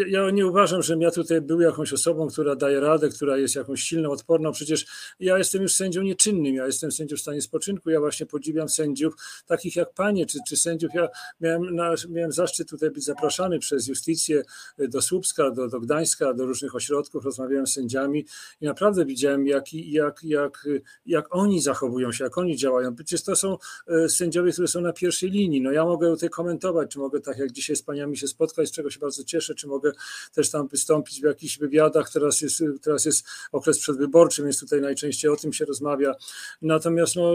[0.06, 3.82] ja nie uważam, że ja tutaj był jakąś osobą, która daje radę, która jest jakąś
[3.82, 4.52] silną, odporną.
[4.52, 4.86] Przecież
[5.20, 7.90] ja jestem już sędzią nieczynnym, ja jestem sędzią w stanie spoczynku.
[7.90, 9.14] Ja właśnie podziwiam sędziów
[9.46, 10.90] takich jak panie, czy, czy sędziów.
[10.94, 11.08] Ja
[11.40, 14.42] miałem, na, miałem zaszczyt tutaj być zapraszany przez justicję
[14.78, 17.24] do Słupska, do, do Gdańska, do różnych ośrodków.
[17.24, 18.26] Rozmawiałem z sędziami
[18.60, 20.68] i naprawdę widziałem, jak, jak jak, jak,
[21.06, 22.94] jak oni zachowują się, jak oni działają.
[22.94, 23.56] Przecież to są
[23.88, 25.60] e, sędziowie, którzy są na pierwszej linii.
[25.60, 28.72] No ja mogę tutaj komentować, czy mogę tak jak dzisiaj z paniami się spotkać, z
[28.72, 29.92] czego się bardzo cieszę, czy mogę
[30.34, 32.10] też tam wystąpić w jakichś wywiadach.
[32.12, 36.14] Teraz jest, teraz jest okres przedwyborczy, więc tutaj najczęściej o tym się rozmawia.
[36.62, 37.34] Natomiast no,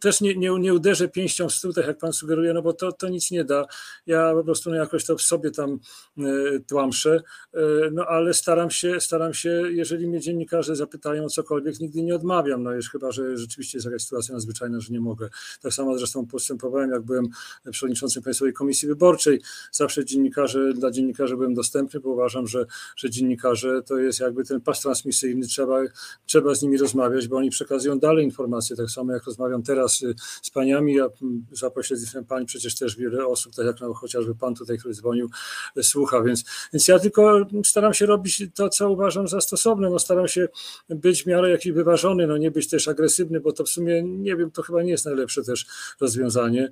[0.00, 2.92] też nie, nie, nie uderzę pięścią w stół, tak jak pan sugeruje, no bo to,
[2.92, 3.66] to nic nie da.
[4.06, 5.78] Ja po prostu no, jakoś to w sobie tam
[6.18, 6.22] e,
[6.68, 7.22] tłamszę,
[7.54, 7.60] e,
[7.92, 12.62] no ale staram się, staram się, jeżeli mnie dziennikarze zapytają co cokolwiek nigdy nie odmawiam,
[12.62, 15.28] no jest chyba, że rzeczywiście jest jakaś sytuacja nadzwyczajna, że nie mogę.
[15.62, 17.28] Tak samo zresztą postępowałem, jak byłem
[17.70, 19.40] przewodniczącym Państwowej Komisji Wyborczej.
[19.72, 24.60] Zawsze dziennikarze, dla dziennikarzy byłem dostępny, bo uważam, że, że dziennikarze to jest jakby ten
[24.60, 25.80] pas transmisyjny, trzeba,
[26.26, 30.14] trzeba z nimi rozmawiać, bo oni przekazują dalej informacje, tak samo jak rozmawiam teraz y,
[30.42, 31.08] z paniami, ja
[31.52, 35.30] za pośrednictwem pani przecież też wiele osób, tak jak no, chociażby pan tutaj, który dzwonił,
[35.76, 39.98] y, słucha, więc, więc ja tylko staram się robić to, co uważam za stosowne, no
[39.98, 40.48] staram się
[40.88, 44.36] być w miarę jakiś wyważony, no nie być też agresywny, bo to w sumie, nie
[44.36, 45.66] wiem, to chyba nie jest najlepsze też
[46.00, 46.70] rozwiązanie.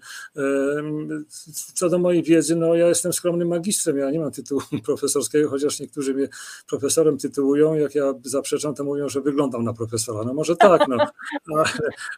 [1.75, 5.81] Co do mojej wiedzy, no ja jestem skromnym magistrem, ja nie mam tytułu profesorskiego, chociaż
[5.81, 6.29] niektórzy mnie
[6.68, 10.25] profesorem tytułują, jak ja zaprzeczam, to mówią, że wyglądam na profesora.
[10.25, 10.96] No może tak, no,
[11.55, 11.64] ale,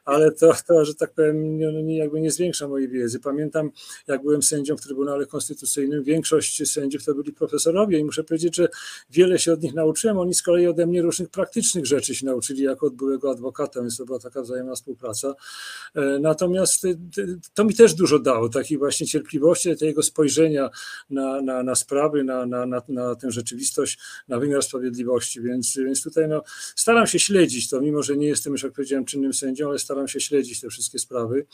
[0.05, 3.21] ale to, to, że tak powiem, nie, nie, jakby nie zwiększa mojej wiedzy.
[3.21, 3.71] Pamiętam,
[4.07, 8.69] jak byłem sędzią w Trybunale Konstytucyjnym, większość sędziów to byli profesorowie i muszę powiedzieć, że
[9.11, 12.34] wiele się od nich nauczyłem, oni z kolei ode mnie różnych praktycznych rzeczy się nauczyli
[12.57, 15.35] jako od byłego adwokata, więc to była taka wzajemna współpraca.
[15.95, 16.83] E, natomiast
[17.55, 20.71] to mi też dużo dało, takiej właśnie cierpliwości, tego spojrzenia
[21.11, 26.03] na, na, na sprawy, na, na, na, na tę rzeczywistość, na wymiar sprawiedliwości, więc, więc
[26.03, 26.43] tutaj no,
[26.77, 30.09] staram się śledzić to, mimo że nie jestem, już jak powiedziałem, czynnym sędzią, ale staram
[30.09, 31.47] się śledzić te wszystkie sprawy,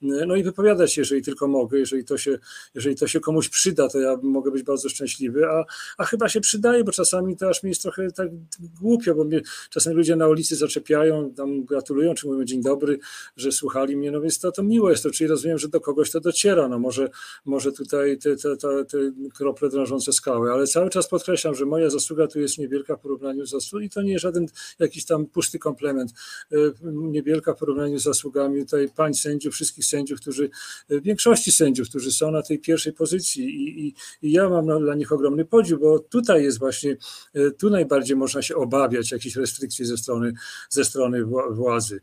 [0.00, 2.38] no i wypowiadać jeżeli tylko mogę, jeżeli to się,
[2.74, 5.64] jeżeli to się komuś przyda, to ja mogę być bardzo szczęśliwy, a,
[5.98, 8.28] a chyba się przydaje, bo czasami to aż mi jest trochę tak
[8.80, 12.98] głupio, bo mnie czasami ludzie na ulicy zaczepiają, tam gratulują, czy mówią dzień dobry,
[13.36, 16.10] że słuchali mnie, no więc to, to miło jest to, czyli rozumiem, że do kogoś
[16.10, 17.10] to dociera, no może,
[17.44, 18.98] może tutaj te, te, te, te
[19.34, 23.46] krople drążące skały, ale cały czas podkreślam, że moja zasługa tu jest niewielka w porównaniu
[23.46, 24.46] z zasług i to nie jest żaden
[24.78, 26.12] jakiś tam pusty komplement,
[26.52, 30.50] e, niewielka w porównaniu z zasługami tutaj pań sędziów, wszystkich sędziów, którzy,
[30.90, 34.94] e, większości sędziów, którzy są na tej pierwszej pozycji i, i, i ja mam dla
[34.94, 36.96] nich ogromny podziw, bo tutaj jest właśnie,
[37.34, 40.17] e, tu najbardziej można się obawiać jakichś restrykcji ze strony,
[40.68, 42.00] ze strony władzy.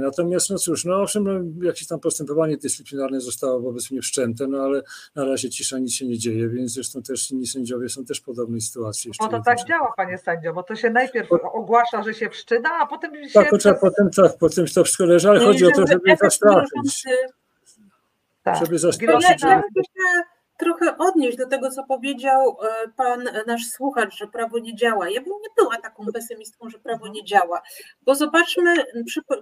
[0.00, 4.58] Natomiast no cóż, no owszem, no, jakieś tam postępowanie dyscyplinarne zostało wobec mnie wszczęte, no
[4.62, 4.82] ale
[5.14, 8.24] na razie cisza, nic się nie dzieje, więc zresztą też inni sędziowie są też w
[8.24, 9.10] podobnej sytuacji.
[9.20, 12.86] Bo to tak działa, panie sędzio, bo to się najpierw ogłasza, że się wszczyna, a
[12.86, 13.34] potem się...
[13.34, 17.04] Tak, to trzeba potem, tak, potem to wszystko leży, ale chodzi o to, żeby zastraszyć.
[18.42, 18.58] Tak.
[18.58, 19.44] Żeby zastraszyć.
[20.58, 25.10] Trochę odnieść do tego, co powiedział e, pan e, nasz słuchacz, że prawo nie działa.
[25.10, 27.62] Ja bym nie była taką pesymistką, że prawo nie działa,
[28.02, 28.74] bo zobaczmy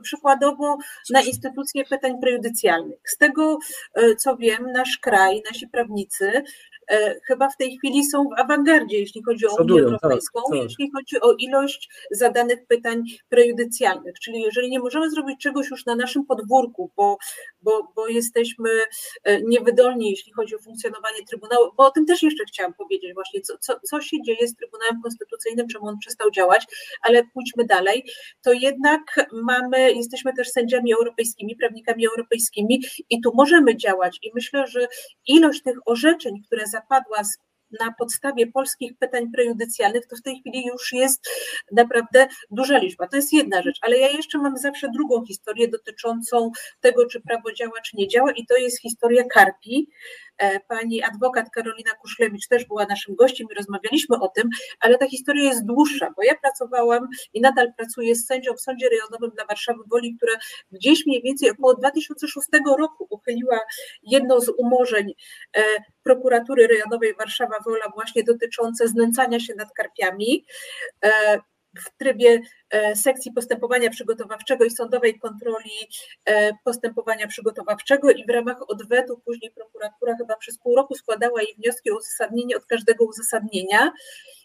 [0.02, 0.78] przykładowo
[1.10, 2.98] na instytucje pytań prejudycjalnych.
[3.04, 3.58] Z tego,
[3.94, 6.42] e, co wiem, nasz kraj, nasi prawnicy
[7.26, 10.68] chyba w tej chwili są w awangardzie, jeśli chodzi o Unię tak, Europejską, tak, tak.
[10.68, 14.18] jeśli chodzi o ilość zadanych pytań prejudycjalnych.
[14.20, 17.16] Czyli jeżeli nie możemy zrobić czegoś już na naszym podwórku, bo,
[17.62, 18.70] bo, bo jesteśmy
[19.24, 23.40] e, niewydolni, jeśli chodzi o funkcjonowanie Trybunału, bo o tym też jeszcze chciałam powiedzieć właśnie,
[23.40, 26.66] co, co, co się dzieje z Trybunałem Konstytucyjnym, czemu on przestał działać,
[27.02, 28.04] ale pójdźmy dalej,
[28.42, 34.66] to jednak mamy, jesteśmy też sędziami europejskimi, prawnikami europejskimi i tu możemy działać i myślę,
[34.66, 34.86] że
[35.26, 37.22] ilość tych orzeczeń, które zapadła
[37.80, 41.28] na podstawie polskich pytań prejudycjalnych, to w tej chwili już jest
[41.72, 43.08] naprawdę duża liczba.
[43.08, 47.52] To jest jedna rzecz, ale ja jeszcze mam zawsze drugą historię dotyczącą tego, czy prawo
[47.52, 49.88] działa, czy nie działa, i to jest historia Karpi.
[50.38, 54.48] E, pani adwokat Karolina Kuszlewicz też była naszym gościem i rozmawialiśmy o tym,
[54.80, 58.88] ale ta historia jest dłuższa, bo ja pracowałam i nadal pracuję z sędzią w Sądzie
[58.88, 60.38] Rejonowym dla Warszawy Woli, która
[60.72, 63.60] gdzieś mniej więcej około 2006 roku uchyliła
[64.02, 65.14] jedno z umorzeń
[65.56, 65.62] e,
[66.02, 70.44] prokuratury rejonowej Warszawa Wola właśnie dotyczące znęcania się nad karpiami.
[71.04, 71.40] E,
[71.80, 75.88] w trybie e, sekcji postępowania przygotowawczego i sądowej kontroli
[76.24, 81.54] e, postępowania przygotowawczego i w ramach odwetu później prokuratura chyba przez pół roku składała jej
[81.58, 83.92] wnioski o uzasadnienie od każdego uzasadnienia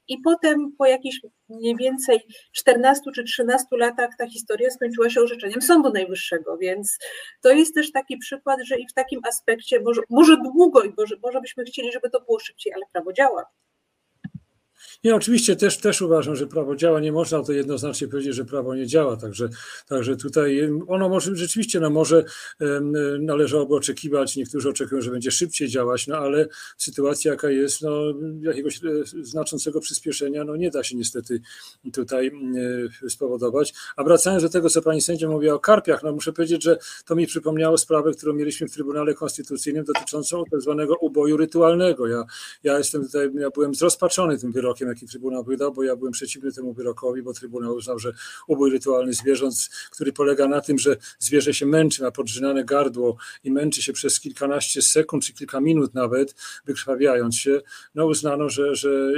[0.07, 2.19] i potem po jakichś mniej więcej
[2.51, 6.97] 14 czy 13 latach ta historia skończyła się orzeczeniem Sądu Najwyższego, więc
[7.41, 11.15] to jest też taki przykład, że i w takim aspekcie, może, może długo i może,
[11.23, 13.45] może byśmy chcieli, żeby to było szybciej, ale prawo działa.
[15.03, 16.99] Nie, oczywiście też, też uważam, że prawo działa.
[16.99, 19.17] Nie można to jednoznacznie powiedzieć, że prawo nie działa.
[19.17, 19.49] Także,
[19.87, 22.23] także tutaj ono może rzeczywiście no może
[23.19, 28.77] należałoby oczekiwać, niektórzy oczekują, że będzie szybciej działać, no ale sytuacja jaka jest, no jakiegoś
[28.77, 28.79] e,
[29.21, 31.41] znaczącego przyspieszenia no nie da się niestety
[31.93, 32.31] tutaj
[33.09, 33.73] spowodować.
[33.95, 37.15] A wracając do tego, co pani sędzia mówiła o karpiach, no muszę powiedzieć, że to
[37.15, 42.07] mi przypomniało sprawę, którą mieliśmy w Trybunale Konstytucyjnym dotyczącą tak zwanego uboju rytualnego.
[42.07, 42.23] Ja,
[42.63, 46.51] ja jestem tutaj, ja byłem zrozpaczony tym wyrokiem jaki Trybunał wydał, bo ja byłem przeciwny
[46.51, 48.13] temu wyrokowi, bo Trybunał uznał, że
[48.47, 53.51] ubój rytualny zwierząt, który polega na tym, że zwierzę się męczy, ma podrzynane gardło i
[53.51, 57.61] męczy się przez kilkanaście sekund czy kilka minut nawet, wykrwawiając się,
[57.95, 59.13] no uznano, że, że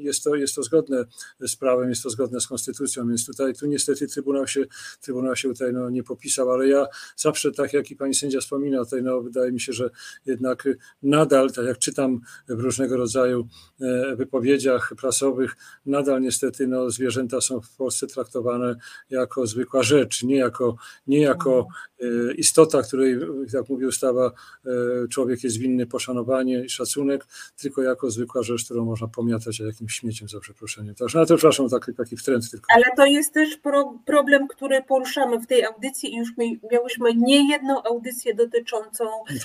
[0.00, 1.04] jest, to, jest to zgodne
[1.40, 4.64] z prawem, jest to zgodne z konstytucją, więc tutaj tu niestety Trybunał się,
[5.00, 8.84] Trybunał się tutaj no, nie popisał, ale ja zawsze, tak jak i pani sędzia wspomina,
[8.84, 9.90] tutaj no, wydaje mi się, że
[10.26, 10.68] jednak
[11.02, 13.48] nadal, tak jak czytam w różnego rodzaju
[13.80, 18.74] e, wypowiedziach prasowych, nadal niestety no, zwierzęta są w Polsce traktowane
[19.10, 21.66] jako zwykła rzecz, nie jako, nie jako
[22.00, 23.18] e, istota, której,
[23.54, 24.32] jak mówi ustawa,
[24.66, 24.70] e,
[25.08, 27.26] człowiek jest winny poszanowanie i szacunek,
[27.56, 30.94] tylko jako zwykła rzecz, którą można pomiatać jakimś śmieciem, za przeproszeniem.
[30.94, 32.66] Także na to przepraszam, taki, taki wtręt tylko.
[32.74, 37.14] Ale to jest też pro, problem, który poruszamy w tej audycji i już my miałyśmy
[37.14, 39.04] nie jedną audycję dotyczącą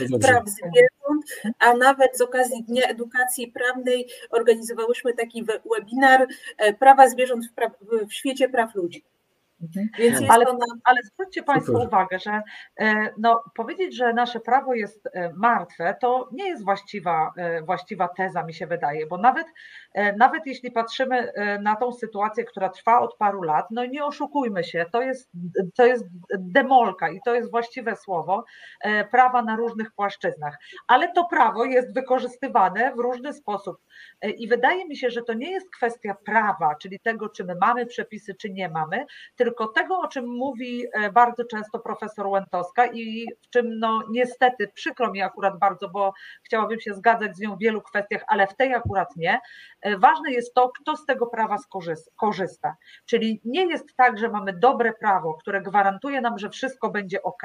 [0.10, 6.28] no praw zwierząt, a nawet z okazji Dnia Edukacji Prawnej organizowałyśmy taki webinar
[6.58, 7.72] e, Prawa zwierząt w, pra
[8.10, 9.04] w świecie praw ludzi.
[9.62, 9.88] Mhm.
[10.00, 10.66] Więc ale, na...
[10.84, 11.88] ale zwróćcie Państwo Super.
[11.88, 12.42] uwagę, że
[12.80, 18.08] e, no, powiedzieć, że nasze prawo jest e, martwe, to nie jest właściwa, e, właściwa
[18.08, 19.48] teza, mi się wydaje, bo nawet,
[20.18, 21.32] nawet jeśli patrzymy
[21.62, 25.32] na tą sytuację, która trwa od paru lat, no nie oszukujmy się, to jest,
[25.76, 26.06] to jest
[26.40, 28.46] demolka i to jest właściwe słowo
[29.12, 33.78] prawa na różnych płaszczyznach, ale to prawo jest wykorzystywane w różny sposób
[34.38, 37.86] i wydaje mi się, że to nie jest kwestia prawa, czyli tego, czy my mamy
[37.86, 39.06] przepisy, czy nie mamy,
[39.36, 44.68] tylko tego, o czym mówi e, bardzo często profesor Łętowska i w czym no niestety
[44.74, 48.56] przykro mi akurat bardzo, bo chciałabym się zgadzać z nią w wielu kwestiach, ale w
[48.56, 49.40] tej akurat nie.
[49.82, 51.58] E, ważne jest to, kto z tego prawa
[52.16, 52.76] korzysta.
[53.06, 57.44] Czyli nie jest tak, że mamy dobre prawo, które gwarantuje nam, że wszystko będzie ok,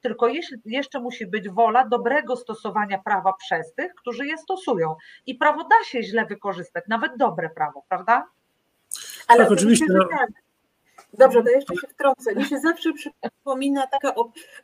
[0.00, 0.28] tylko
[0.64, 4.96] jeszcze musi być wola dobrego stosowania prawa przez tych, którzy je stosują.
[5.26, 8.26] I prawo da się źle wykorzystać, nawet dobre prawo, prawda?
[9.28, 9.86] Ale tak, oczywiście.
[9.88, 10.04] No...
[11.18, 12.34] Dobrze, to jeszcze się wtrącę.
[12.34, 14.14] Mi się zawsze przypomina taka,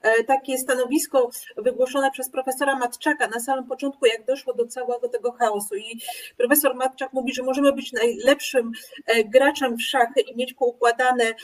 [0.03, 5.33] e, takie stanowisko wygłoszone przez profesora Matczaka na samym początku, jak doszło do całego tego
[5.33, 5.77] chaosu.
[5.77, 6.01] I
[6.37, 8.73] profesor Matczak mówi, że możemy być najlepszym
[9.07, 11.35] e, graczem w szachy i mieć poukładane e,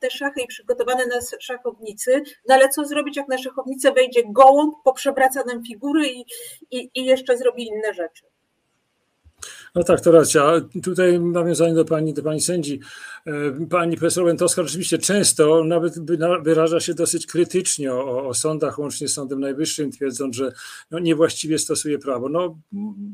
[0.00, 4.74] te szachy i przygotowane na szachownicy, no ale co zrobić, jak na szachownicę wejdzie gołąb,
[4.84, 6.24] poprzebraca nam figury i,
[6.70, 8.30] i, i jeszcze zrobi inne rzeczy.
[9.74, 10.52] No tak, to racja.
[10.82, 12.80] Tutaj nawiązanie do pani, do pani sędzi.
[13.26, 15.94] E, pani profesor Łętowska rzeczywiście często nawet
[16.42, 20.52] wyraża się dosyć krytycznie o, o sądach, łącznie z Sądem Najwyższym, twierdząc, że
[20.90, 22.28] no niewłaściwie stosuje prawo.
[22.28, 22.58] No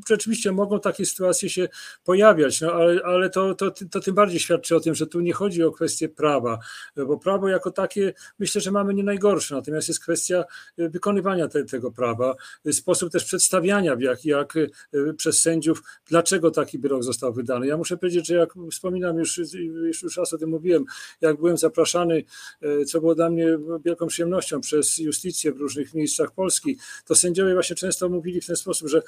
[0.09, 1.69] rzeczywiście mogą takie sytuacje się
[2.03, 5.33] pojawiać, no ale, ale to, to, to tym bardziej świadczy o tym, że tu nie
[5.33, 6.59] chodzi o kwestię prawa,
[6.95, 10.43] bo prawo jako takie myślę, że mamy nie najgorsze, natomiast jest kwestia
[10.77, 12.35] e, wykonywania te, tego prawa,
[12.71, 17.67] sposób też przedstawiania, jak, jak e, przez sędziów, dlaczego dlaczego taki wyrok został wydany.
[17.67, 20.85] Ja muszę powiedzieć, że jak wspominam, już, już, już raz o tym mówiłem,
[21.21, 22.23] jak byłem zapraszany,
[22.61, 27.53] e, co było dla mnie wielką przyjemnością przez justicję w różnych miejscach Polski, to sędziowie
[27.53, 29.01] właśnie często mówili w ten sposób, że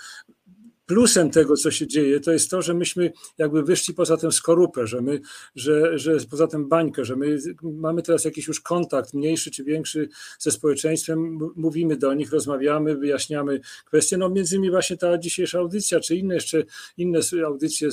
[0.89, 4.87] plusem tego, co się dzieje, to jest to, że myśmy jakby wyszli poza tę skorupę,
[4.87, 5.21] że my,
[5.55, 10.09] że, że poza tę bańkę, że my mamy teraz jakiś już kontakt, mniejszy czy większy
[10.39, 14.17] ze społeczeństwem, mówimy do nich, rozmawiamy, wyjaśniamy kwestie.
[14.17, 16.63] No między innymi właśnie ta dzisiejsza audycja, czy inne jeszcze
[16.97, 17.89] inne audycje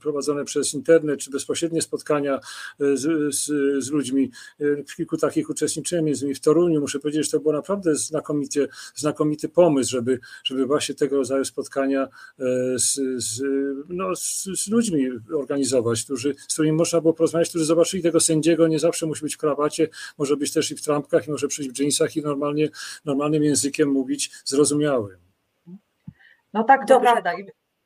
[0.00, 2.34] prowadzone przez internet, czy bezpośrednie spotkania
[2.80, 3.44] e, z, z,
[3.84, 4.30] z ludźmi.
[4.60, 6.80] E, w kilku takich uczestniczyłem, między innymi w Toruniu.
[6.80, 11.91] Muszę powiedzieć, że to był naprawdę znakomity, znakomity pomysł, żeby, żeby właśnie tego rodzaju spotkania
[11.92, 13.42] spotkania e, z, z,
[13.88, 18.68] no, z, z, ludźmi organizować, którzy, z którymi można było porozmawiać, którzy zobaczyli tego sędziego,
[18.68, 19.88] nie zawsze musi być w krawacie,
[20.18, 22.68] może być też i w trampkach, i może przyjść w dżinsach i normalnie,
[23.04, 25.18] normalnym językiem mówić zrozumiałym.
[26.52, 27.32] No tak, to prawda.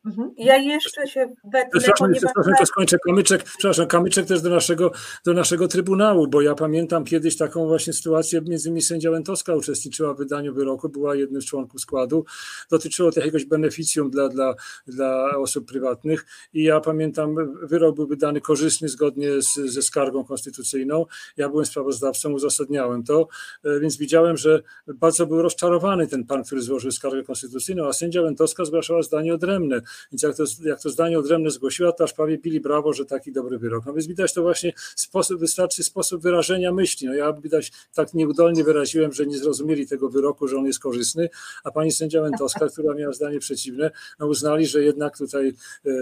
[0.07, 0.31] Mhm.
[0.37, 2.21] Ja jeszcze się wetnę, przepraszam, ponieważ...
[2.23, 2.97] przepraszam, to skończę.
[3.07, 4.93] Kamyczek, przepraszam, kamyczek też do naszego,
[5.25, 10.15] do naszego Trybunału, bo ja pamiętam kiedyś taką właśnie sytuację, między innymi sędzia Łętowska uczestniczyła
[10.15, 12.25] w wydaniu wyroku, była jednym z członków składu.
[12.71, 14.55] Dotyczyło to jakiegoś beneficjum dla, dla,
[14.87, 21.07] dla osób prywatnych i ja pamiętam, wyrok był wydany korzystny zgodnie z, ze skargą konstytucyjną.
[21.37, 23.29] Ja byłem sprawozdawcą, uzasadniałem to,
[23.65, 28.23] e, więc widziałem, że bardzo był rozczarowany ten pan, który złożył skargę konstytucyjną, a sędzia
[28.23, 29.81] Łętowska zgłaszała zdanie odrębne
[30.13, 33.33] więc jak to, jak to zdanie odrębne zgłosiła, to aż prawie bili brawo, że taki
[33.33, 33.87] dobry wyrok.
[33.87, 37.07] No więc widać to właśnie sposób, wystarczy sposób wyrażenia myśli.
[37.07, 41.29] No ja widać tak nieudolnie wyraziłem, że nie zrozumieli tego wyroku, że on jest korzystny,
[41.65, 45.95] a pani sędzia Mentowska, która miała zdanie przeciwne, no uznali, że jednak tutaj e, e,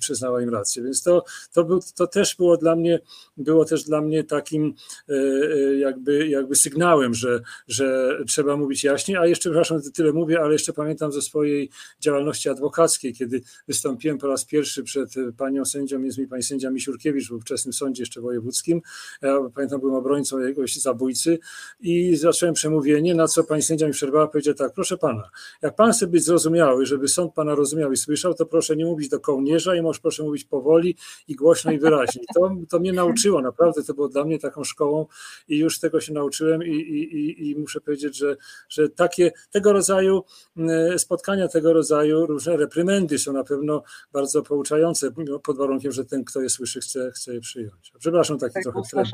[0.00, 0.82] przyznała im rację.
[0.82, 3.00] Więc to, to, był, to też było dla mnie,
[3.36, 4.74] było też dla mnie takim
[5.08, 10.40] e, e jakby, jakby sygnałem, że, że trzeba mówić jaśniej, a jeszcze, przepraszam, tyle mówię,
[10.40, 11.70] ale jeszcze pamiętam ze swojej
[12.00, 16.70] działalności adwokackiej, kiedy wystąpiłem po raz pierwszy przed e, panią sędzią, jest mi pani sędzia
[16.70, 18.82] Misiurkiewicz w ówczesnym sądzie jeszcze wojewódzkim.
[19.22, 21.38] Ja pamiętam, byłem obrońcą jakiegoś zabójcy
[21.80, 25.30] i zacząłem przemówienie, na co pani sędzia mi przerwała, powiedziała tak, proszę pana,
[25.62, 29.08] jak pan chce być zrozumiały, żeby sąd pana rozumiał i słyszał, to proszę nie mówić
[29.08, 30.96] do kołnierza i może proszę mówić powoli
[31.28, 32.22] i głośno i wyraźnie.
[32.34, 35.06] To, to mnie nauczyło, naprawdę to było dla mnie taką szkołą
[35.48, 38.36] i już tego się nauczyłem i, i, i, i muszę powiedzieć, że,
[38.68, 40.24] że takie tego rodzaju
[40.56, 45.10] mm, spotkania, tego rodzaju różne reprymendy są na pewno bardzo pouczające,
[45.42, 47.92] pod warunkiem, że ten, kto je słyszy, chce, chce je przyjąć.
[47.98, 49.04] Przepraszam, taki Tak, trochę tlen.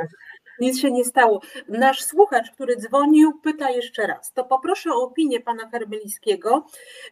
[0.60, 1.40] Nic się nie stało.
[1.68, 4.32] Nasz słuchacz, który dzwonił, pyta jeszcze raz.
[4.32, 6.66] To poproszę o opinię pana Hermelińskiego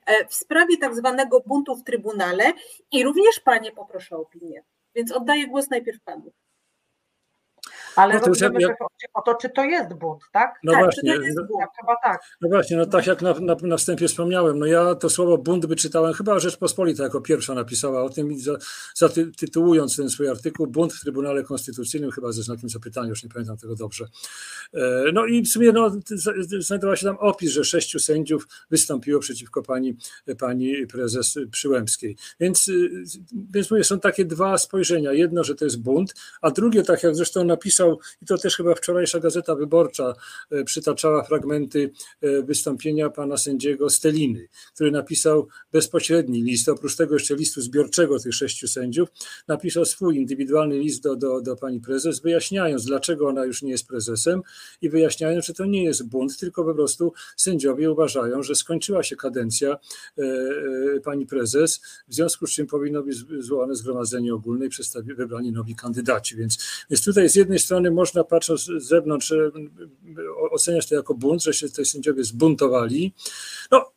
[0.07, 2.53] e, w sprawie tak zwanego buntu w Trybunale
[2.93, 4.63] i również panie poproszę o opinię.
[4.95, 6.33] Więc oddaję głos najpierw panu.
[7.99, 10.55] Ale No to już rozumiemy, ja- że chodzi o to, czy to jest bunt, tak?
[10.65, 11.65] No Tak, właśnie, to jest no- bunt.
[11.81, 12.21] Chyba tak.
[12.41, 15.67] No właśnie, no tak jak na, na, na wstępie wspomniałem, no ja to słowo bunt
[15.67, 18.31] wyczytałem, chyba Rzeczpospolita jako pierwsza napisała o tym,
[18.95, 23.57] zatytułując ten swój artykuł Bunt w Trybunale Konstytucyjnym, chyba ze znakiem zapytania, już nie pamiętam
[23.57, 24.07] tego dobrze.
[24.75, 25.91] E, No i w sumie no,
[26.59, 29.97] znajdował się tam opis, że sześciu sędziów wystąpiło przeciwko pani,
[30.39, 32.17] pani prezes Przyłębskiej.
[32.41, 32.91] Więc, y,
[33.51, 35.13] więc mówię, są takie dwa spojrzenia.
[35.13, 37.88] Jedno, że to jest bunt, a drugie, tak jak zresztą napisał,
[38.23, 40.15] i to też chyba wczorajsza Gazeta Wyborcza
[40.51, 47.35] e, przytaczała fragmenty e, wystąpienia pana sędziego Steliny, który napisał bezpośredni list, oprócz tego jeszcze
[47.35, 49.09] listu zbiorczego tych sześciu sędziów,
[49.49, 53.87] napisał swój indywidualny list do, do, do pani prezes, wyjaśniając, dlaczego ona już nie jest
[53.87, 54.43] prezesem
[54.83, 59.17] i wyjaśniając, że to nie jest bunt, tylko po prostu sędziowie uważają, że skończyła się
[59.17, 59.77] kadencja
[60.19, 60.25] e,
[61.05, 66.37] pani prezes, w związku z czym powinno być zwołane zgromadzenie ogólne i wybrani nowi kandydaci.
[66.37, 66.59] Więc,
[66.91, 69.51] więc tutaj z jednej strony można patrząc z zewnątrz e,
[70.51, 73.13] oceniać to jako bunt, że się te sędziowie zbuntowali.
[73.71, 73.91] No,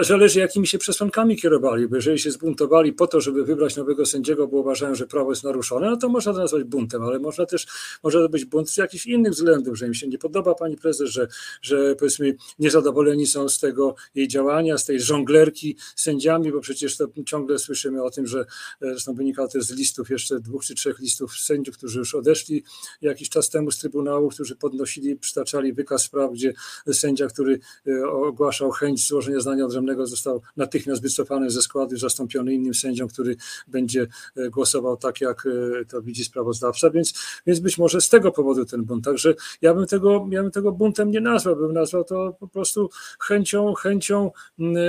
[0.00, 4.48] zależy jakimi się przesłankami kierowali, bo jeżeli się zbuntowali po to, żeby wybrać nowego sędziego,
[4.48, 7.66] bo uważają, że prawo jest naruszone, no to można to nazwać buntem, ale można też,
[8.02, 11.10] może to być bunt z jakichś innych względów, że im się nie podoba pani prezes,
[11.10, 11.28] że,
[11.62, 17.06] że powiedzmy niezadowoleni są z tego jej działania, z tej żonglerki sędziami, bo przecież to
[17.26, 18.44] ciągle słyszymy o tym, że e,
[18.80, 22.64] zresztą wynika to z listów jeszcze dwóch czy trzech listów sędziów, którzy już odeszli
[23.02, 26.52] jakiś czas temu z Trybunału, którzy podnosili, przytaczali wykaz spraw, gdzie
[26.92, 32.54] sędzia, który e, ogłaszał chęć złożenia zdania odrębnego, został natychmiast wycofany ze składu i zastąpiony
[32.54, 33.36] innym sędzią, który
[33.68, 34.06] będzie
[34.36, 37.14] e, głosował tak, jak e, to widzi sprawozdawca, więc,
[37.46, 39.04] więc być może z tego powodu ten bunt.
[39.04, 42.90] Także ja bym tego, ja bym tego buntem nie nazwał, bym nazwał to po prostu
[43.20, 44.30] chęcią, chęcią,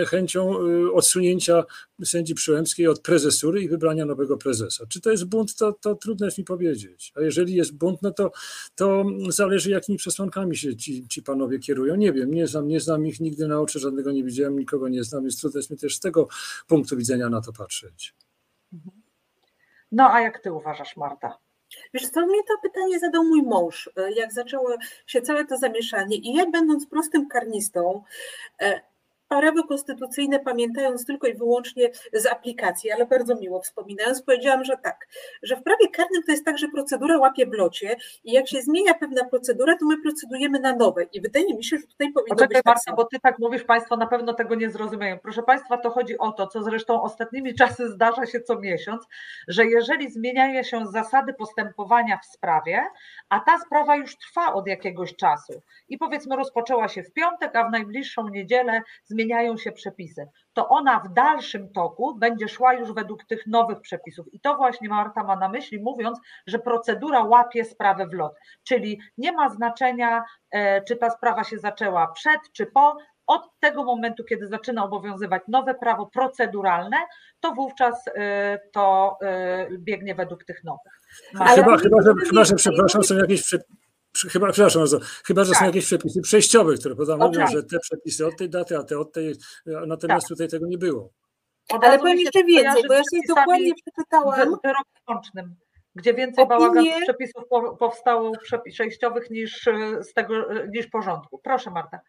[0.07, 1.63] chęcią y, odsunięcia
[2.05, 4.85] sędzi Przyłębskiej od prezesury i wybrania nowego prezesa.
[4.89, 7.13] Czy to jest bunt, to, to trudno jest mi powiedzieć.
[7.15, 8.31] A jeżeli jest bunt, no to,
[8.75, 11.95] to zależy, jakimi przesłankami się ci, ci panowie kierują.
[11.95, 15.03] Nie wiem, nie znam, nie znam ich nigdy na oczy, żadnego nie widziałem, nikogo nie
[15.03, 16.27] znam, więc trudno jest mi też z tego
[16.67, 18.15] punktu widzenia na to patrzeć.
[19.91, 21.37] No a jak ty uważasz, Marta?
[21.93, 24.75] Wiesz co, mnie to pytanie zadał mój mąż, e, jak zaczęło
[25.07, 28.03] się całe to zamieszanie i ja będąc prostym karnistą,
[28.61, 28.81] e,
[29.29, 35.07] prawo konstytucyjne pamiętając tylko i wyłącznie z aplikacji, ale bardzo miło wspominając, powiedziałam, że tak,
[35.43, 38.61] że w prawie karnym to jest tak, że procedura łapie w locie i jak się
[38.61, 42.35] zmienia pewna procedura, to my procedujemy na nowe i wydaje mi się, że tutaj powinno
[42.35, 42.97] Poczekaj być tak Marta, samo.
[42.97, 45.19] bo ty tak mówisz, Państwo na pewno tego nie zrozumieją.
[45.19, 49.07] Proszę Państwa, to chodzi o to, co zresztą ostatnimi czasy zdarza się co miesiąc,
[49.47, 52.83] że jeżeli zmieniają się zasady postępowania w sprawie,
[53.29, 57.67] a ta sprawa już trwa od jakiegoś czasu i powiedzmy rozpoczęła się w piątek, a
[57.67, 59.18] w najbliższą niedzielę zmieniają
[59.57, 64.33] się przepisy, to ona w dalszym toku będzie szła już według tych nowych przepisów.
[64.33, 68.33] I to właśnie Marta ma na myśli, mówiąc, że procedura łapie sprawę w lot.
[68.63, 72.97] Czyli nie ma znaczenia, e, czy ta sprawa się zaczęła przed czy po.
[73.27, 76.97] Od tego momentu, kiedy zaczyna obowiązywać nowe prawo proceduralne,
[77.39, 81.01] to wówczas e, to e, biegnie według tych nowych.
[81.31, 83.55] Chyba, chyba, że, chyba, że przepraszam, są jakieś
[84.31, 85.67] chyba, przepraszam bardzo, chyba, że są Tak.
[85.67, 87.57] jakieś przepisy przejściowe, które potem mówią, Oczywiście.
[87.57, 89.35] że te przepisy od tej daty, a te od tej,
[89.87, 91.09] natomiast tutaj tego nie było.
[91.73, 95.55] Od Ale powiem jeszcze więcej, bo ja sobie dokładnie przeczytałam, wy- wyroku łącznym,
[95.95, 98.31] gdzie więcej Opinie- bałaganów przepisów po- powstało
[98.73, 101.39] przejściowych niż e, z tego e, niż porządku.
[101.43, 101.99] Proszę Marta.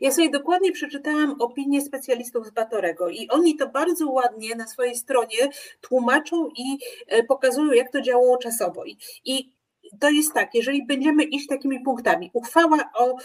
[0.00, 4.96] Ja sobie dokładnie przeczytałam opinię specjalistów z Batorego i oni to bardzo ładnie na swojej
[4.96, 5.48] stronie
[5.80, 6.78] tłumaczą i
[7.08, 8.84] e, pokazują, jak to działało czasowo.
[8.84, 9.52] I, i
[10.00, 13.16] to jest tak, jeżeli będziemy iść takimi punktami, uchwała o,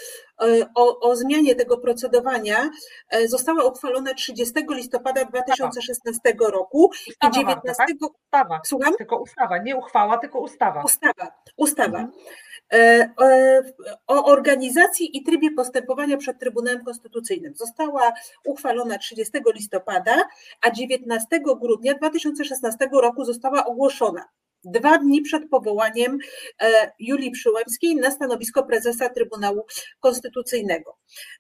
[0.46, 2.70] e, o, o zmianie tego procedowania
[3.10, 7.84] e, została uchwalona 30 listopada 2016 roku i Ustawa, Marta, 19.
[8.02, 8.12] tak?
[8.26, 8.62] Ustawa.
[8.66, 8.94] Słucham?
[8.98, 10.84] Tylko ustawa, nie uchwała, tylko ustawa.
[10.84, 12.00] Ustawa, ustawa.
[12.00, 13.14] Mhm.
[13.22, 13.64] e,
[14.08, 17.56] o organizacji i trybie postępowania przed Trybunałem Konstytucyjnym.
[17.56, 18.14] Została
[18.46, 20.24] uchwalona 30 listopada,
[20.62, 21.28] a 19
[21.62, 24.26] grudnia 2016 roku została ogłoszona
[24.72, 26.18] dwa dni przed powołaniem
[26.62, 29.66] e, Julii Przyłębskiej na stanowisko prezesa Trybunału
[30.00, 30.98] Konstytucyjnego.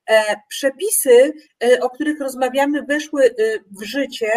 [0.09, 3.35] E, przepisy, e, o których rozmawiamy, weszły
[3.79, 4.31] w życie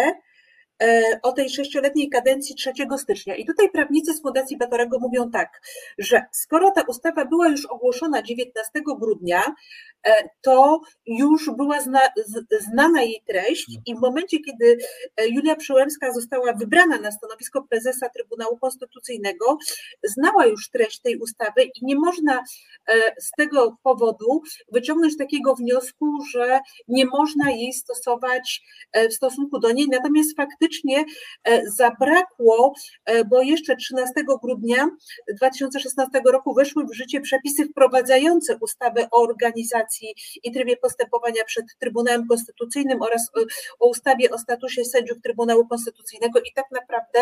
[1.21, 3.35] o tej sześcioletniej kadencji 3 stycznia.
[3.35, 5.61] I tutaj prawnicy z Fundacji Batorego mówią tak,
[5.97, 9.43] że skoro ta ustawa była już ogłoszona 19 grudnia,
[10.07, 11.99] E, to już była zna,
[12.59, 14.77] znana jej treść i w momencie, kiedy
[15.17, 19.57] e, Julia Przyłębska została wybrana na stanowisko prezesa Trybunału Konstytucyjnego,
[20.03, 22.43] znała już treść tej ustawy i nie można
[22.87, 28.63] e, z tego powodu wyciągnąć takiego wniosku, że nie można jej stosować
[29.09, 29.87] w stosunku do niej.
[29.91, 30.70] Natomiast faktycznie
[31.77, 32.73] zabrakło,
[33.29, 34.13] bo jeszcze 13
[34.43, 34.87] grudnia
[35.35, 42.27] 2016 roku weszły w życie przepisy wprowadzające ustawę o organizacji i trybie postępowania przed Trybunałem
[42.27, 43.29] Konstytucyjnym oraz
[43.79, 47.19] o ustawie o statusie sędziów Trybunału Konstytucyjnego i tak naprawdę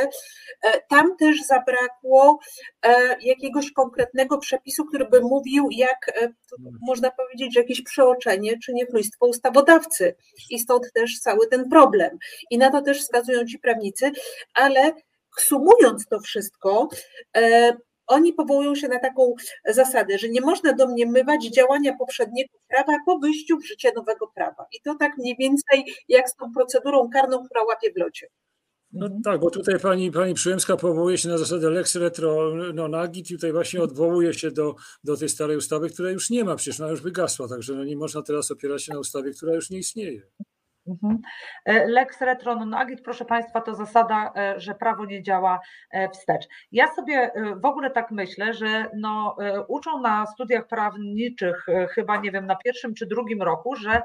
[0.61, 2.39] e, tam też zabrakło
[2.85, 6.33] e, jakiegoś konkretnego przepisu, który by mówił, jak e,
[6.81, 10.15] można powiedzieć, że jakieś przeoczenie czy niechlujstwo ustawodawcy
[10.49, 12.17] i stąd też cały ten problem.
[12.49, 14.11] I na to też wskazują ci prawnicy,
[14.53, 14.93] ale
[15.37, 16.89] sumując to wszystko,
[18.07, 19.33] oni powołują się na taką
[19.65, 24.65] zasadę, że nie można domniemywać działania poprzedniego prawa po wyjściu w życie nowego prawa.
[24.71, 28.27] I to tak mniej więcej jak z tą procedurą karną, która łapie w locie.
[28.91, 33.31] No tak, bo tutaj pani, pani Przyłębska powołuje się na zasadę lex retro non agit
[33.31, 36.79] i tutaj właśnie odwołuje się do, do tej starej ustawy, która już nie ma, przecież
[36.79, 39.77] ona już wygasła, także no nie można teraz opierać się na ustawie, która już nie
[39.77, 40.21] istnieje.
[40.89, 41.21] Mhm.
[41.65, 45.59] E, lex retro non agit, proszę Państwa, to zasada, e, że prawo nie działa
[45.91, 46.47] e, wstecz.
[46.71, 47.31] Ja sobie
[47.61, 49.35] w ogóle tak myślę, że no,
[49.67, 54.01] uczą na studiach prawniczych, chyba nie wiem, na pierwszym czy drugim roku, że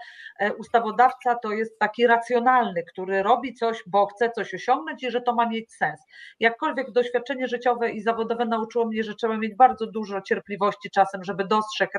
[0.59, 5.35] ustawodawca to jest taki racjonalny, który robi coś, bo chce coś osiągnąć i że to
[5.35, 6.01] ma mieć sens.
[6.41, 11.45] Jakkolwiek doświadczenie życiowe i zawodowe nauczyło mnie, że trzeba mieć bardzo dużo cierpliwości czasem, żeby
[11.45, 11.91] dostrzec,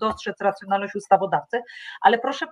[0.00, 1.62] dostrzec racjonalność ustawodawcy,
[2.00, 2.46] ale proszę,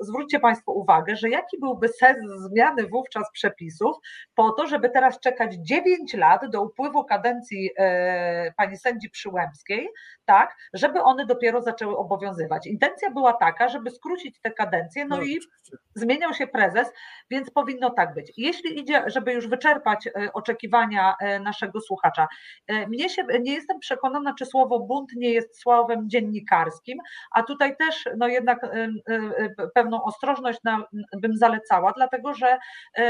[0.00, 2.18] zwróćcie Państwo uwagę, że jaki byłby sens
[2.50, 3.96] zmiany wówczas przepisów
[4.34, 9.88] po to, żeby teraz czekać 9 lat do upływu kadencji e, pani sędzi Przyłębskiej,
[10.24, 12.66] tak, żeby one dopiero zaczęły obowiązywać.
[12.66, 15.40] Intencja była taka, żeby skrócić te kadencje, no, no i
[15.94, 16.92] zmieniał się prezes,
[17.30, 18.32] więc powinno tak być.
[18.36, 22.28] Jeśli idzie, żeby już wyczerpać e, oczekiwania e, naszego słuchacza,
[22.88, 26.98] mnie się, nie jestem przekonana, czy słowo bunt nie jest słowem dziennikarskim,
[27.34, 28.60] a tutaj też no jednak
[29.74, 30.84] pewną ostrożność na,
[31.16, 32.58] bym zalecała, dlatego że
[32.98, 33.04] e,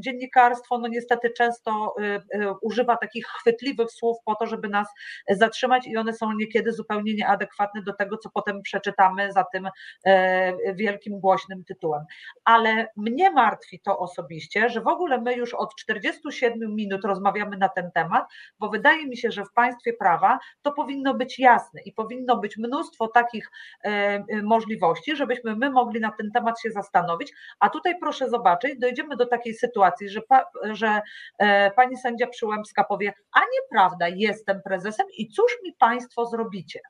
[0.00, 4.88] dziennikarstwo no niestety często e, e, używa takich chwytliwych słów po to, żeby nas
[5.30, 9.68] zatrzymać i one są niekiedy zupełnie nieadekwatne do tego, co potem przeczytamy za tym
[10.74, 12.04] wielkim, głośnym tytułem.
[12.44, 17.68] Ale mnie martwi to osobiście, że w ogóle my już od 47 minut rozmawiamy na
[17.68, 18.24] ten temat,
[18.58, 22.56] bo wydaje mi się, że w państwie prawa to powinno być jasne i powinno być
[22.56, 23.50] mnóstwo takich
[24.42, 29.26] możliwości, żebyśmy my mogli na ten temat się zastanowić, a tutaj proszę zobaczyć, dojdziemy do
[29.26, 31.02] takiej sytuacji, że, pa, że
[31.38, 36.80] e, pani sędzia Przyłębska powie, a nieprawda, jestem prezesem i cóż mi państwo zrobicie?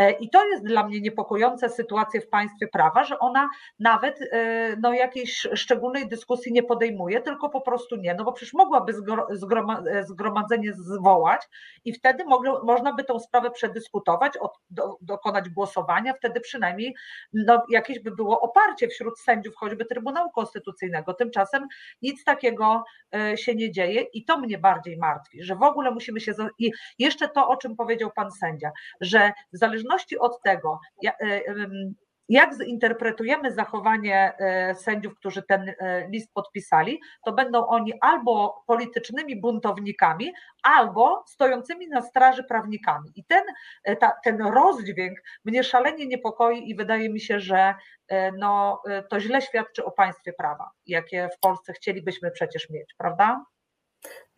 [0.00, 3.48] E, I to jest dla mnie niepokojąca sytuacja w państwie prawa, że ona
[3.78, 8.54] nawet e, no, jakiejś szczególnej dyskusji nie podejmuje, tylko po prostu nie, no bo przecież
[8.54, 8.94] mogłaby
[10.04, 11.48] zgromadzenie zwołać
[11.84, 16.94] i wtedy mogło, można by tą sprawę przedyskutować, od, do, dokonać głosowania, wtedy przynajmniej
[17.32, 21.14] no, jakieś by było oparcie wśród sędziów choćby Trybunału Konstytucyjnego.
[21.14, 21.66] Tymczasem
[22.02, 22.84] nic takiego
[23.14, 26.32] e, się nie dzieje i to mnie bardziej martwi, że w ogóle musimy się.
[26.58, 28.70] I jeszcze to, o czym powiedział pan sędzia,
[29.00, 31.40] że w zależności zależności od tego, e,
[32.28, 39.40] jak zinterpretujemy zachowanie e, sędziów, którzy ten e, list podpisali, to będą oni albo politycznymi
[39.40, 40.32] buntownikami,
[40.62, 43.10] albo stojącymi na straży prawnikami.
[43.16, 43.42] I ten,
[44.00, 47.74] ta, ten rozdźwięk mnie szalenie niepokoi i wydaje mi się, że
[48.38, 53.44] no, to źle świadczy o państwie prawa, jakie w Polsce chcielibyśmy przecież mieć, prawda?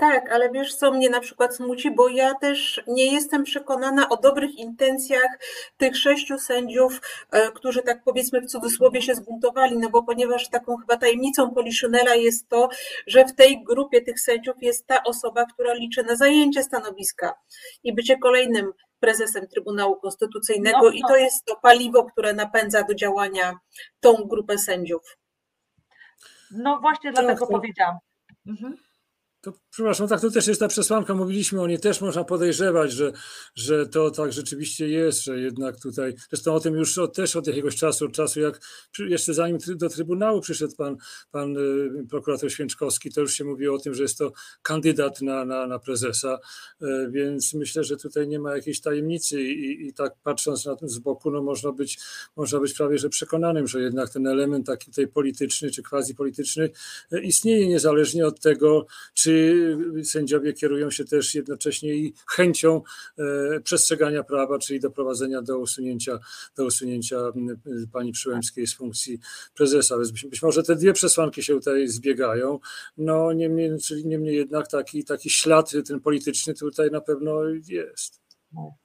[0.03, 4.16] Tak, ale wiesz, co mnie na przykład smuci, bo ja też nie jestem przekonana o
[4.16, 5.38] dobrych intencjach
[5.76, 7.00] tych sześciu sędziów,
[7.30, 12.14] e, którzy tak powiedzmy w cudzysłowie się zbuntowali, no bo ponieważ taką chyba tajemnicą Poliszynela
[12.14, 12.68] jest to,
[13.07, 17.34] że w tej grupie tych sędziów jest ta osoba, która liczy na zajęcie stanowiska
[17.84, 20.90] i bycie kolejnym prezesem Trybunału Konstytucyjnego no, no.
[20.90, 23.59] i to jest to paliwo, które napędza do działania
[24.00, 25.16] tą grupę sędziów.
[26.50, 27.98] No właśnie dlatego powiedziałam.
[28.46, 28.76] Mhm.
[29.43, 33.12] To, przepraszam, tak to też jest ta przesłanka, mówiliśmy o niej, też można podejrzewać, że,
[33.55, 37.47] że to tak rzeczywiście jest, że jednak tutaj, zresztą o tym już od, też od
[37.47, 38.61] jakiegoś czasu, od czasu jak
[38.99, 40.97] jeszcze zanim do Trybunału przyszedł pan,
[41.30, 44.32] pan y, prokurator Święczkowski, to już się mówiło o tym, że jest to
[44.62, 46.38] kandydat na, na, na prezesa,
[46.82, 50.88] y, więc myślę, że tutaj nie ma jakiejś tajemnicy i, i tak patrząc na tym
[50.88, 51.99] z boku, no można być,
[52.36, 56.70] można być prawie że przekonanym, że jednak ten element taki tutaj polityczny czy quasi polityczny
[57.12, 59.32] y, istnieje niezależnie od tego, czy
[60.05, 62.83] sędziowie kierują się też jednocześnie i chęcią
[63.18, 66.18] e, przestrzegania prawa, czyli doprowadzenia do usunięcia,
[66.57, 67.57] do usunięcia m,
[67.93, 69.18] pani Przyłębskiej z funkcji
[69.55, 69.97] prezesa.
[69.97, 72.59] Więc być, może te dwie przesłanki się tutaj zbiegają.
[72.97, 78.20] No niemniej, czyli niemniej jednak taki, taki ślad ten polityczny tutaj na pewno jest.
[78.53, 78.82] Mhm.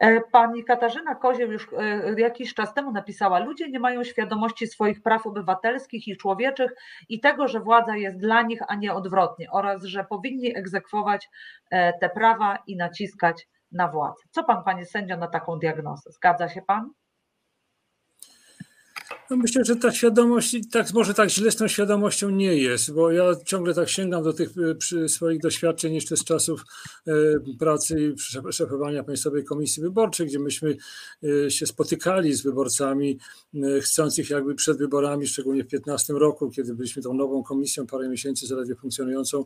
[0.00, 5.02] E, Pani Katarzyna Kozieł już e, jakiś czas temu napisała: Ludzie nie mają świadomości swoich
[5.02, 6.74] praw obywatelskich i człowieczych
[7.08, 11.28] i tego, że władza jest dla nich, a nie odwrotnie, oraz że powinni egzekwować
[11.70, 14.22] e, te prawa i naciskać na władzę.
[14.30, 16.10] Co pan, panie sędzio, na taką diagnozę?
[16.10, 16.90] Zgadza się pan?
[19.30, 23.12] No myślę, że ta świadomość, tak, może tak źle z tą świadomością nie jest, bo
[23.12, 24.50] ja ciągle tak sięgam do tych
[25.04, 26.64] e, swoich doświadczeń jeszcze z czasów
[27.06, 27.12] e,
[27.58, 28.14] pracy
[28.50, 30.76] szefowania Państwowej Komisji Wyborczej, gdzie myśmy
[31.46, 33.18] e, się spotykali z wyborcami
[33.80, 38.46] chcących jakby przed wyborami, szczególnie w 15 roku, kiedy byliśmy tą nową komisją, parę miesięcy
[38.46, 39.44] zaledwie funkcjonującą,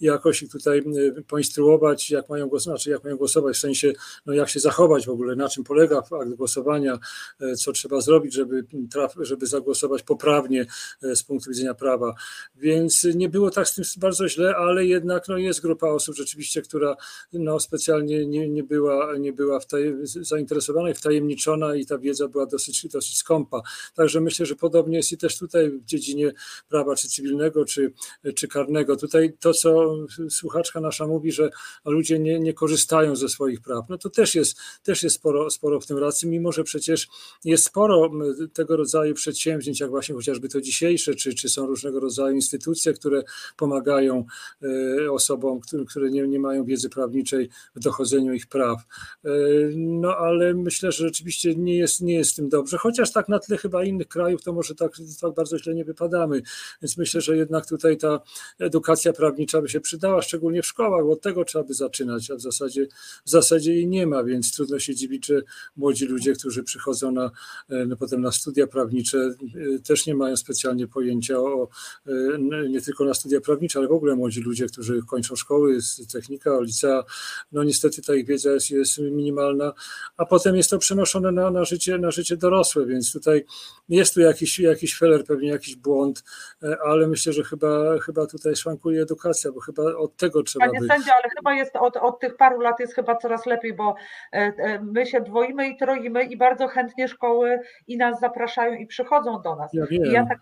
[0.00, 0.82] jakoś ich tutaj
[1.28, 3.92] poinstruować, jak mają głosować, znaczy jak mają głosować, w sensie
[4.26, 6.98] no jak się zachować w ogóle, na czym polega akt głosowania,
[7.56, 8.64] co trzeba zrobić, żeby,
[9.00, 10.66] traf, żeby zagłosować poprawnie
[11.02, 12.14] e, z punktu widzenia prawa.
[12.56, 16.62] Więc nie było tak z tym bardzo źle, ale jednak no, jest grupa osób rzeczywiście,
[16.62, 16.96] która
[17.32, 19.60] no, specjalnie nie, nie była, nie była
[20.02, 23.62] zainteresowana i wtajemniczona i ta wiedza była dosyć, dosyć skąpa.
[23.94, 26.32] Także myślę, że podobnie jest i też tutaj w dziedzinie
[26.68, 27.92] prawa czy cywilnego, czy,
[28.34, 28.96] czy karnego.
[28.96, 29.96] Tutaj to, co
[30.30, 31.50] słuchaczka nasza mówi, że
[31.84, 35.80] ludzie nie, nie korzystają ze swoich praw, no to też jest, też jest sporo, sporo
[35.80, 37.08] w tym racji, mimo że przecież
[37.44, 38.10] jest sporo
[38.52, 43.22] tego rodzaju przedsięwzięć, jak właśnie chociażby to dzisiejsze, czy, czy są różnego rodzaju instytucje, które
[43.56, 44.24] pomagają
[44.62, 48.78] e, osobom, które, nie, nie mają wiedzy prawniczej w dochodzeniu ich praw.
[49.24, 49.30] E,
[49.76, 53.56] No ale myślę, że rzeczywiście nie jest, nie jest tym dobrze, chociaż tak na tle
[53.56, 56.42] chyba innych krajów, to może tak, tak bardzo źle nie wypadamy.
[56.82, 58.20] Więc myślę, że jednak tutaj ta
[58.58, 62.36] edukacja prawnicza by się przydała, szczególnie w szkołach, bo od tego trzeba by zaczynać, a
[62.36, 62.86] w zasadzie,
[63.24, 65.42] w zasadzie jej nie ma, więc trudno się dziwić, że
[65.76, 67.30] młodzi ludzie, którzy przychodzą na,
[67.68, 71.68] e, no potem na studia prawnicze, e, też nie mają specjalnie pojęcia o,
[72.34, 75.78] n- nie tylko na studia prawnicze, ale w ogóle młodzi ludzie, którzy kończą szkoły,
[76.12, 77.04] technika, licea,
[77.52, 79.72] no niestety ta ich wiedza jest, jest minimalna,
[80.16, 83.44] a potem jest to przenoszone na, na, życie, na życie dorosłe, więc tutaj
[83.88, 86.24] jest tu jakiś, jakiś feler, pewnie jakiś błąd,
[86.62, 90.80] e, ale myślę, że chyba, chyba tutaj szwankuje edukacja, bo chyba od tego trzeba Panie
[90.80, 90.86] by...
[90.86, 93.94] sędzio, ale chyba jest od, od tych paru lat jest chyba coraz lepiej, bo
[94.32, 98.86] e, e, my się dwoimy i troimy i bardzo chętnie szkoły i nas zapraszają i
[98.86, 99.74] przychodzą do nas.
[99.74, 100.38] Ja I ja tak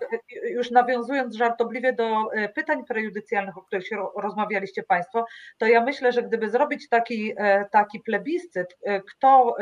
[0.50, 5.24] już nawiązując żartobliwie do e, pytań prejudycjalnych, o których się ro- rozmawialiście Państwo,
[5.58, 9.56] to ja myślę, że gdyby zrobić taki, e, taki plebiscyt, e, kto,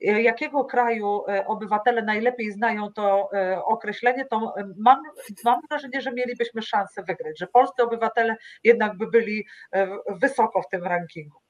[0.00, 3.30] jakiego kraju obywatele najlepiej znają to
[3.64, 5.02] określenie, to mam,
[5.44, 9.46] mam wrażenie, że mielibyśmy szansę wygrać, że polscy obywatele jednak by byli
[10.20, 11.45] wysoko w tym rankingu.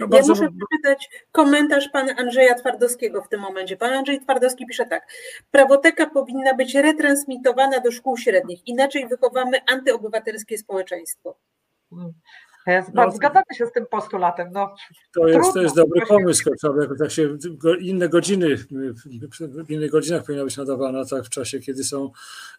[0.00, 3.76] No Ja muszę przeczytać komentarz pana Andrzeja Twardowskiego w tym momencie.
[3.76, 5.08] Pan Andrzej Twardowski pisze tak.
[5.50, 11.36] Prawoteka powinna być retransmitowana do szkół średnich, inaczej wychowamy antyobywatelskie społeczeństwo.
[12.94, 13.10] No.
[13.10, 14.48] Zgadzamy się z tym postulatem.
[14.52, 14.74] No,
[15.14, 16.50] to jest, to jest dobry pomysł,
[16.80, 17.36] jakoś tak się,
[17.80, 18.56] inne godziny,
[19.66, 22.10] w innych godzinach powinna być nadawana, tak w czasie, kiedy są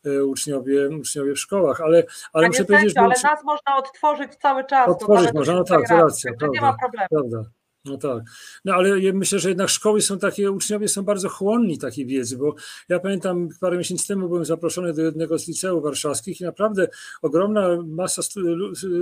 [0.05, 2.03] e, uczniowie, uczniowie w szkołach, ale,
[2.34, 4.88] ale muszę powiedzieć, sędzio, ale że nas można odtworzyć cały czas.
[4.88, 7.07] do Odtworzyć można, no tak, to racja, Nie ma problemu.
[7.10, 7.59] Prawda.
[7.86, 8.24] No tak.
[8.66, 12.56] No ale myślę, że jednak szkoły są takie, uczniowie są bardzo chłonni takiej wiedzy, bo
[12.90, 16.88] ja pamiętam parę miesięcy temu byłem zaproszony do jednego z liceów warszawskich i naprawdę
[17.22, 18.22] ogromna masa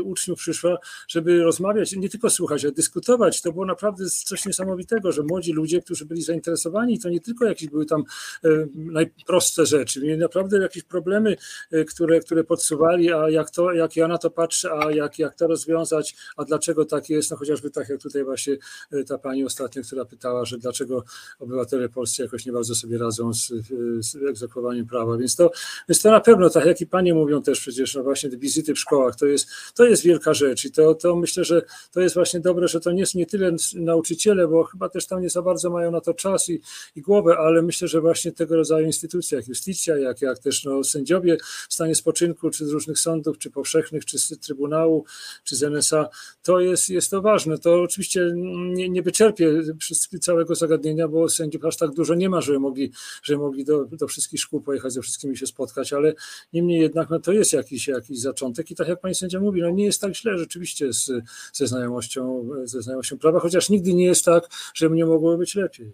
[0.03, 3.41] uczniów przyszła, żeby rozmawiać, nie tylko słuchać, ale dyskutować.
[3.41, 7.69] To było naprawdę coś niesamowitego, że młodzi ludzie, którzy byli zainteresowani, to nie tylko jakieś
[7.69, 8.03] były tam
[8.43, 11.38] e, najprostsze rzeczy, mieli naprawdę jakieś problemy,
[11.71, 15.36] e, które, które podsuwali, a jak to, jak ja na to patrzę, a jak, jak
[15.36, 18.57] to rozwiązać, a dlaczego tak jest, no chociażby tak jak tutaj właśnie
[19.07, 21.03] ta pani ostatnio, która pytała, że dlaczego
[21.39, 23.53] obywatele polscy jakoś nie bardzo sobie radzą z,
[23.99, 25.18] z egzekwowaniem prawa.
[25.18, 25.51] Więc to,
[25.89, 28.74] więc to na pewno, tak jak i panie mówią też przecież, no właśnie te wizyty
[28.74, 31.61] w szkołach, to jest, to jest wielka rzecz i to, to myślę, że
[31.91, 35.30] to jest właśnie dobre, że to nie nie tyle nauczyciele, bo chyba też tam nie
[35.30, 36.61] za bardzo mają na to czas i,
[36.95, 40.84] i głowę, ale myślę, że właśnie tego rodzaju instytucje, jak justycja, jak, jak też no,
[40.84, 41.38] sędziowie
[41.70, 45.05] w stanie spoczynku, czy z różnych sądów, czy powszechnych, czy z Trybunału,
[45.43, 46.09] czy z NSA,
[46.43, 47.57] to jest, jest to ważne.
[47.57, 49.61] To oczywiście nie, nie wyczerpie
[50.21, 52.91] całego zagadnienia, bo sędziów aż tak dużo nie ma, żeby mogli,
[53.23, 56.13] żeby mogli do, do wszystkich szkół pojechać, ze wszystkimi się spotkać, ale
[56.53, 59.69] niemniej jednak no, to jest jakiś, jakiś zaczątek i tak jak pani sędzia mówi, no
[59.69, 61.11] nie jest tak źle rzeczywiście z,
[61.53, 65.93] ze, znajomością, ze znajomością prawa, chociaż nigdy nie jest tak, że nie mogło być lepiej.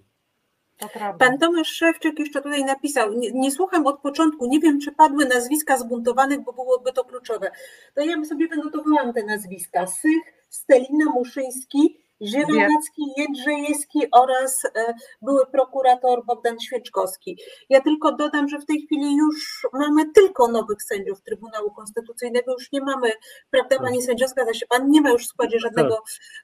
[1.20, 5.26] Pan Tomasz Szewczyk jeszcze tutaj napisał, nie, nie, słucham od początku, nie wiem, czy padły
[5.26, 7.52] nazwiska zbuntowanych, bo byłoby to kluczowe.
[7.96, 9.88] To ja bym sobie wynotowałam te nazwiska.
[9.88, 17.38] Sych, Stelina Muszyński, Zielonacki, Jedrzejewski oraz e, były prokurator Bogdan Świeczkowski.
[17.70, 22.72] Ja tylko dodam, że w tej chwili już mamy tylko nowych sędziów Trybunału Konstytucyjnego, już
[22.72, 23.12] nie mamy,
[23.52, 25.96] prawda Pani sędzio, zgadza się Pan, nie ma już w składzie żadnego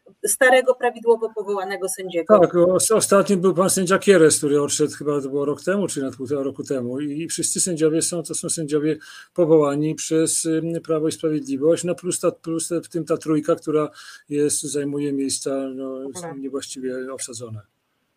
[0.06, 0.14] tak.
[0.32, 2.40] starego, prawidłowo powołanego sędziego.
[2.40, 2.56] Tak,
[2.94, 6.44] ostatni był Pan sędzia Kieres, który odszedł chyba to było rok temu, czy nawet półtora
[6.44, 8.98] roku temu i wszyscy sędziowie są, to są sędziowie
[9.34, 10.48] powołani przez
[10.84, 13.90] Prawo i Sprawiedliwość, no plus, ta, plus w tym ta trójka, która
[14.30, 16.00] jest, zajmuje miejsca no,
[16.38, 17.62] niewłaściwie obsadzone.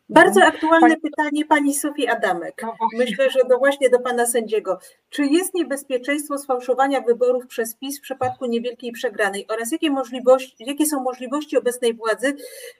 [0.09, 1.00] Bardzo aktualne pani...
[1.00, 2.62] pytanie pani Sofii Adamek.
[2.62, 4.78] No Myślę, że to właśnie do pana sędziego.
[5.11, 10.86] Czy jest niebezpieczeństwo sfałszowania wyborów przez PiS w przypadku niewielkiej przegranej oraz jakie, możliwości, jakie
[10.86, 12.34] są możliwości obecnej władzy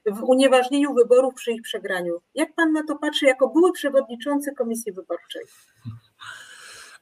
[0.07, 2.21] w unieważnieniu wyborów przy ich przegraniu?
[2.35, 5.43] Jak pan na to patrzy jako były przewodniczący Komisji Wyborczej?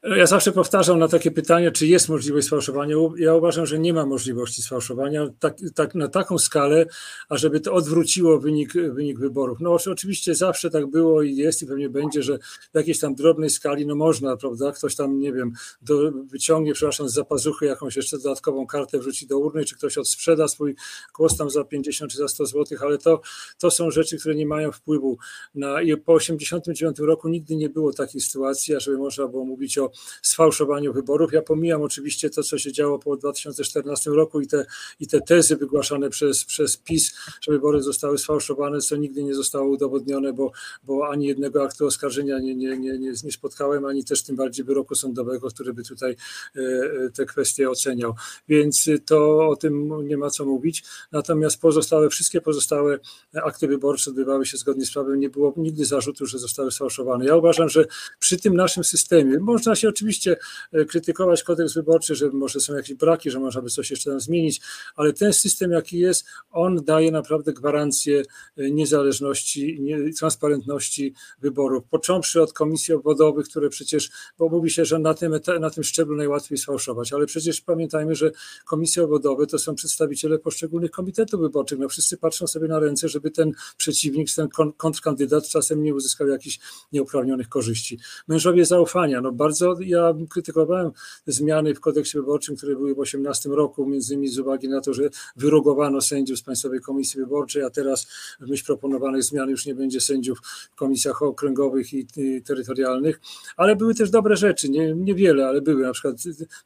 [0.03, 2.97] Ja zawsze powtarzam na takie pytanie, czy jest możliwość sfałszowania.
[3.17, 6.87] Ja uważam, że nie ma możliwości sfałszowania tak, tak, na taką skalę,
[7.29, 9.59] ażeby to odwróciło wynik, wynik wyborów.
[9.61, 12.39] No oczywiście zawsze tak było i jest i pewnie będzie, że
[12.73, 17.09] w jakiejś tam drobnej skali, no można, prawda, ktoś tam, nie wiem, do, wyciągnie, przepraszam,
[17.09, 20.75] z zapazuchy jakąś jeszcze dodatkową kartę, wrzuci do urny, czy ktoś odsprzeda swój
[21.17, 23.21] głos tam za 50 czy za 100 zł, ale to,
[23.59, 25.19] to są rzeczy, które nie mają wpływu
[25.55, 25.83] na...
[25.83, 29.90] I po 89 roku nigdy nie było takiej sytuacji, ażeby można było mówić o
[30.23, 31.33] sfałszowaniu wyborów.
[31.33, 34.67] Ja pomijam oczywiście to, co się działo po 2014 roku i te,
[35.01, 39.71] i te tezy wygłaszane przez, przez PiS, że wybory zostały sfałszowane, co nigdy nie zostało
[39.71, 44.23] udowodnione, bo, bo ani jednego aktu oskarżenia nie, nie, nie, nie, nie spotkałem, ani też
[44.23, 46.17] tym bardziej wyroku sądowego, który by tutaj
[46.57, 48.15] e, e, te kwestie oceniał.
[48.49, 50.85] Więc to o tym nie ma co mówić.
[51.13, 52.99] Natomiast pozostałe, wszystkie pozostałe
[53.35, 55.21] akty wyborcze odbywały się zgodnie z prawem.
[55.21, 57.25] Nie było nigdy zarzutu, że zostały sfałszowane.
[57.25, 57.85] Ja uważam, że
[58.19, 60.37] przy tym naszym systemie można się oczywiście
[60.73, 64.21] e, krytykować kodeks wyborczy, że może są jakieś braki, że można by coś jeszcze tam
[64.21, 64.61] zmienić,
[64.97, 68.23] ale ten system, jaki jest, on daje naprawdę gwarancję
[68.57, 69.81] e, niezależności,
[70.19, 71.85] transparentności wyborów.
[71.91, 76.17] Począwszy od komisji obwodowych, które przecież, bo mówi się, że na tym, na tym szczeblu
[76.17, 78.31] najłatwiej sfałszować, ale przecież pamiętajmy, że
[78.67, 81.79] komisje obwodowe to są przedstawiciele poszczególnych komitetów wyborczych.
[81.79, 86.59] No wszyscy patrzą sobie na ręce, żeby ten przeciwnik, ten kontrkandydat czasem nie uzyskał jakichś
[86.93, 87.99] nieuprawnionych korzyści.
[88.29, 90.91] Mężowie zaufania, no bardzo ja krytykowałem
[91.27, 94.95] zmiany w kodeksie wyborczym, które były w 2018 roku, między innymi z uwagi na to,
[94.95, 98.07] że wyrugowano sędziów z Państwowej Komisji Wyborczej, a teraz
[98.41, 100.39] w myśl proponowanych zmian już nie będzie sędziów
[100.73, 102.07] w komisjach okręgowych i,
[102.45, 103.21] terytorialnych,
[103.57, 106.17] ale były też dobre rzeczy, nie, niewiele, ale były, na przykład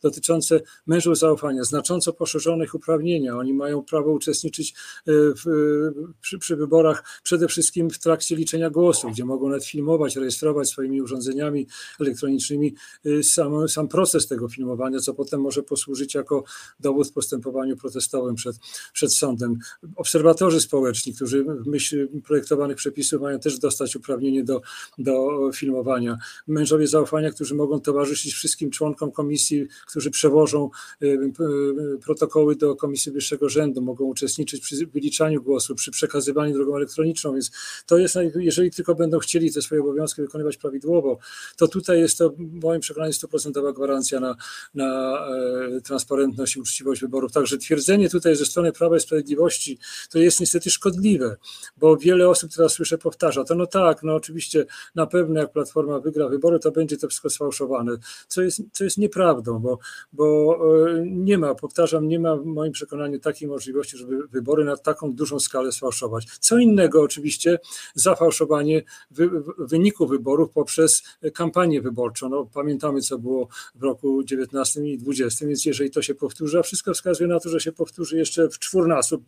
[0.02, 3.36] dotyczące mężów zaufania, znacząco poszerzonych uprawnienia.
[3.36, 5.44] Oni mają prawo uczestniczyć e, w,
[6.20, 11.02] przy, przy wyborach przede wszystkim w trakcie liczenia głosów, gdzie mogą nawet filmować, rejestrować swoimi
[11.02, 11.66] urządzeniami
[12.00, 12.74] elektronicznymi
[13.22, 16.44] sam, sam proces tego filmowania, co potem może posłużyć jako
[16.80, 18.56] dowód w postępowaniu protestowym przed,
[18.92, 19.58] przed sądem.
[19.96, 24.60] Obserwatorzy społeczni, którzy w myśl projektowanych przepisów mają też dostać uprawnienie do,
[24.98, 26.18] do filmowania.
[26.46, 30.70] Mężowie zaufania, którzy mogą towarzyszyć wszystkim członkom komisji, którzy przewożą
[31.02, 36.76] y, y, protokoły do Komisji Wyższego Rzędu, mogą uczestniczyć przy wyliczaniu głosu, przy przekazywaniu drogą
[36.76, 37.50] elektroniczną, więc
[37.86, 41.18] to jest, jeżeli tylko będą chcieli te swoje obowiązki wykonywać prawidłowo,
[41.56, 44.36] to tutaj jest to moim przekonaniu stuprocentowa gwarancja na,
[44.74, 45.18] na
[45.76, 47.32] e, transparentność i uczciwość wyborów.
[47.32, 49.78] Także twierdzenie tutaj ze strony Prawa i Sprawiedliwości
[50.10, 51.36] to jest niestety szkodliwe,
[51.76, 56.00] bo wiele osób teraz słyszę powtarza, to no tak, no oczywiście na pewno jak Platforma
[56.00, 57.96] wygra wybory, to będzie to wszystko sfałszowane,
[58.28, 59.78] co jest, co jest nieprawdą, bo,
[60.12, 60.58] bo
[60.88, 65.12] e, nie ma, powtarzam, nie ma w moim przekonaniu takiej możliwości, żeby wybory na taką
[65.12, 66.26] dużą skalę sfałszować.
[66.40, 67.58] Co innego oczywiście
[67.94, 71.02] zafałszowanie wy, wyniku wyborów poprzez
[71.34, 72.28] kampanię wyborczą.
[72.28, 76.58] No, pamiętam pamiętamy, co było w roku 19 i 20, więc jeżeli to się powtórzy,
[76.58, 79.24] a wszystko wskazuje na to, że się powtórzy jeszcze w czwórnasób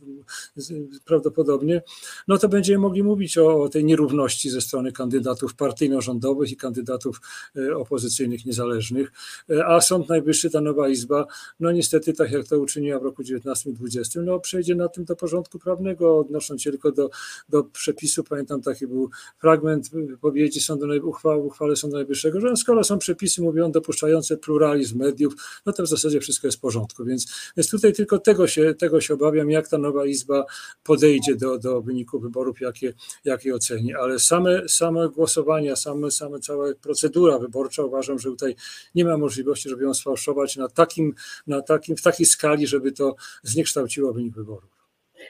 [1.05, 1.83] prawdopodobnie,
[2.29, 7.21] no to będziemy mogli mówić o, tej nierówności ze strony kandydatów partyjno-rządowych i kandydatów
[7.57, 9.13] e, opozycyjnych, niezależnych.
[9.51, 11.27] E, A Sąd Najwyższy, ta nowa izba,
[11.61, 15.05] no niestety, tak jak to uczyniła w roku 19 i 20, no przejdzie na tym
[15.05, 17.11] do porządku prawnego, odnosząc się tylko do,
[17.49, 18.25] do przepisu.
[18.25, 23.73] Pamiętam taki był fragment wypowiedzi Sądu uchwały, uchwale Sądu Najwyższego, że skoro są przepisy, mówią,
[23.73, 25.35] dopuszczające pluralizm mediów,
[25.67, 27.05] no to w zasadzie wszystko jest w porządku.
[27.05, 30.45] Więc, więc tutaj tylko tego się, tego się obawiam, jak ta nowa izba
[30.85, 33.95] podejdzie do, do wyniku wyborów, jakie, jakie oceni.
[33.95, 38.57] Ale same, same głosowania, same, same cała procedura wyborcza uważam, że tutaj
[38.95, 41.15] nie ma możliwości, żeby ją sfałszować na takim,
[41.47, 44.76] na takim, w takiej skali, żeby to zniekształciło wynik wyborów.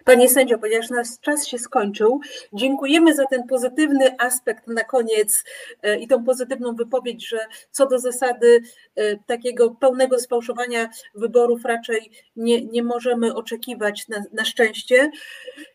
[0.04, 2.20] Panie sędzio, ponieważ nasz czas się skończył,
[2.52, 5.44] dziękujemy za ten pozytywny aspekt na koniec
[5.82, 7.38] e, i tą pozytywną wypowiedź, że
[7.70, 8.62] co do zasady
[8.96, 15.10] e, takiego pełnego sfałszowania wyborów raczej nie, nie możemy oczekiwać na, na szczęście.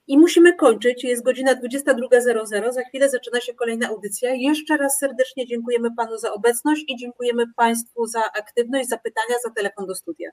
[0.08, 1.04] I musimy kończyć.
[1.04, 2.72] Jest godzina 22.00.
[2.72, 4.34] Za chwilę zaczyna się kolejna audycja.
[4.34, 9.50] Jeszcze raz serdecznie dziękujemy Panu za obecność i dziękujemy Państwu za aktywność, za pytania, za
[9.50, 10.30] telefon do studia.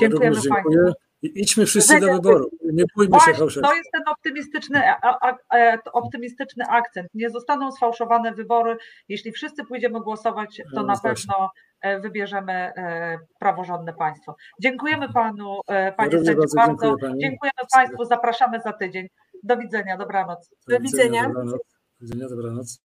[0.00, 1.07] Dziękujemy Również Państwu.
[1.22, 2.52] Idźmy wszyscy do wyborów.
[2.72, 3.68] Nie bójmy się Właśnie, fałszerstwa.
[3.68, 7.08] to jest ten optymistyczny, a, a, a, optymistyczny akcent.
[7.14, 8.76] Nie zostaną sfałszowane wybory.
[9.08, 11.28] Jeśli wszyscy pójdziemy głosować, to No, na właśnie.
[11.28, 11.50] pewno
[11.80, 14.36] e, wybierzemy e, praworządne państwo.
[14.62, 16.86] Dziękujemy panu, e, panie również sędzio, bardzo bardzo.
[16.86, 17.20] dziękuję pani.
[17.20, 19.06] Dziękujemy państwu, zapraszamy za tydzień.
[19.42, 20.50] Do widzenia, dobranoc.
[20.68, 21.22] Do widzenia.
[21.22, 21.52] Dobranoc.
[21.52, 21.58] Do
[22.00, 22.76] widzenia, dobranoc.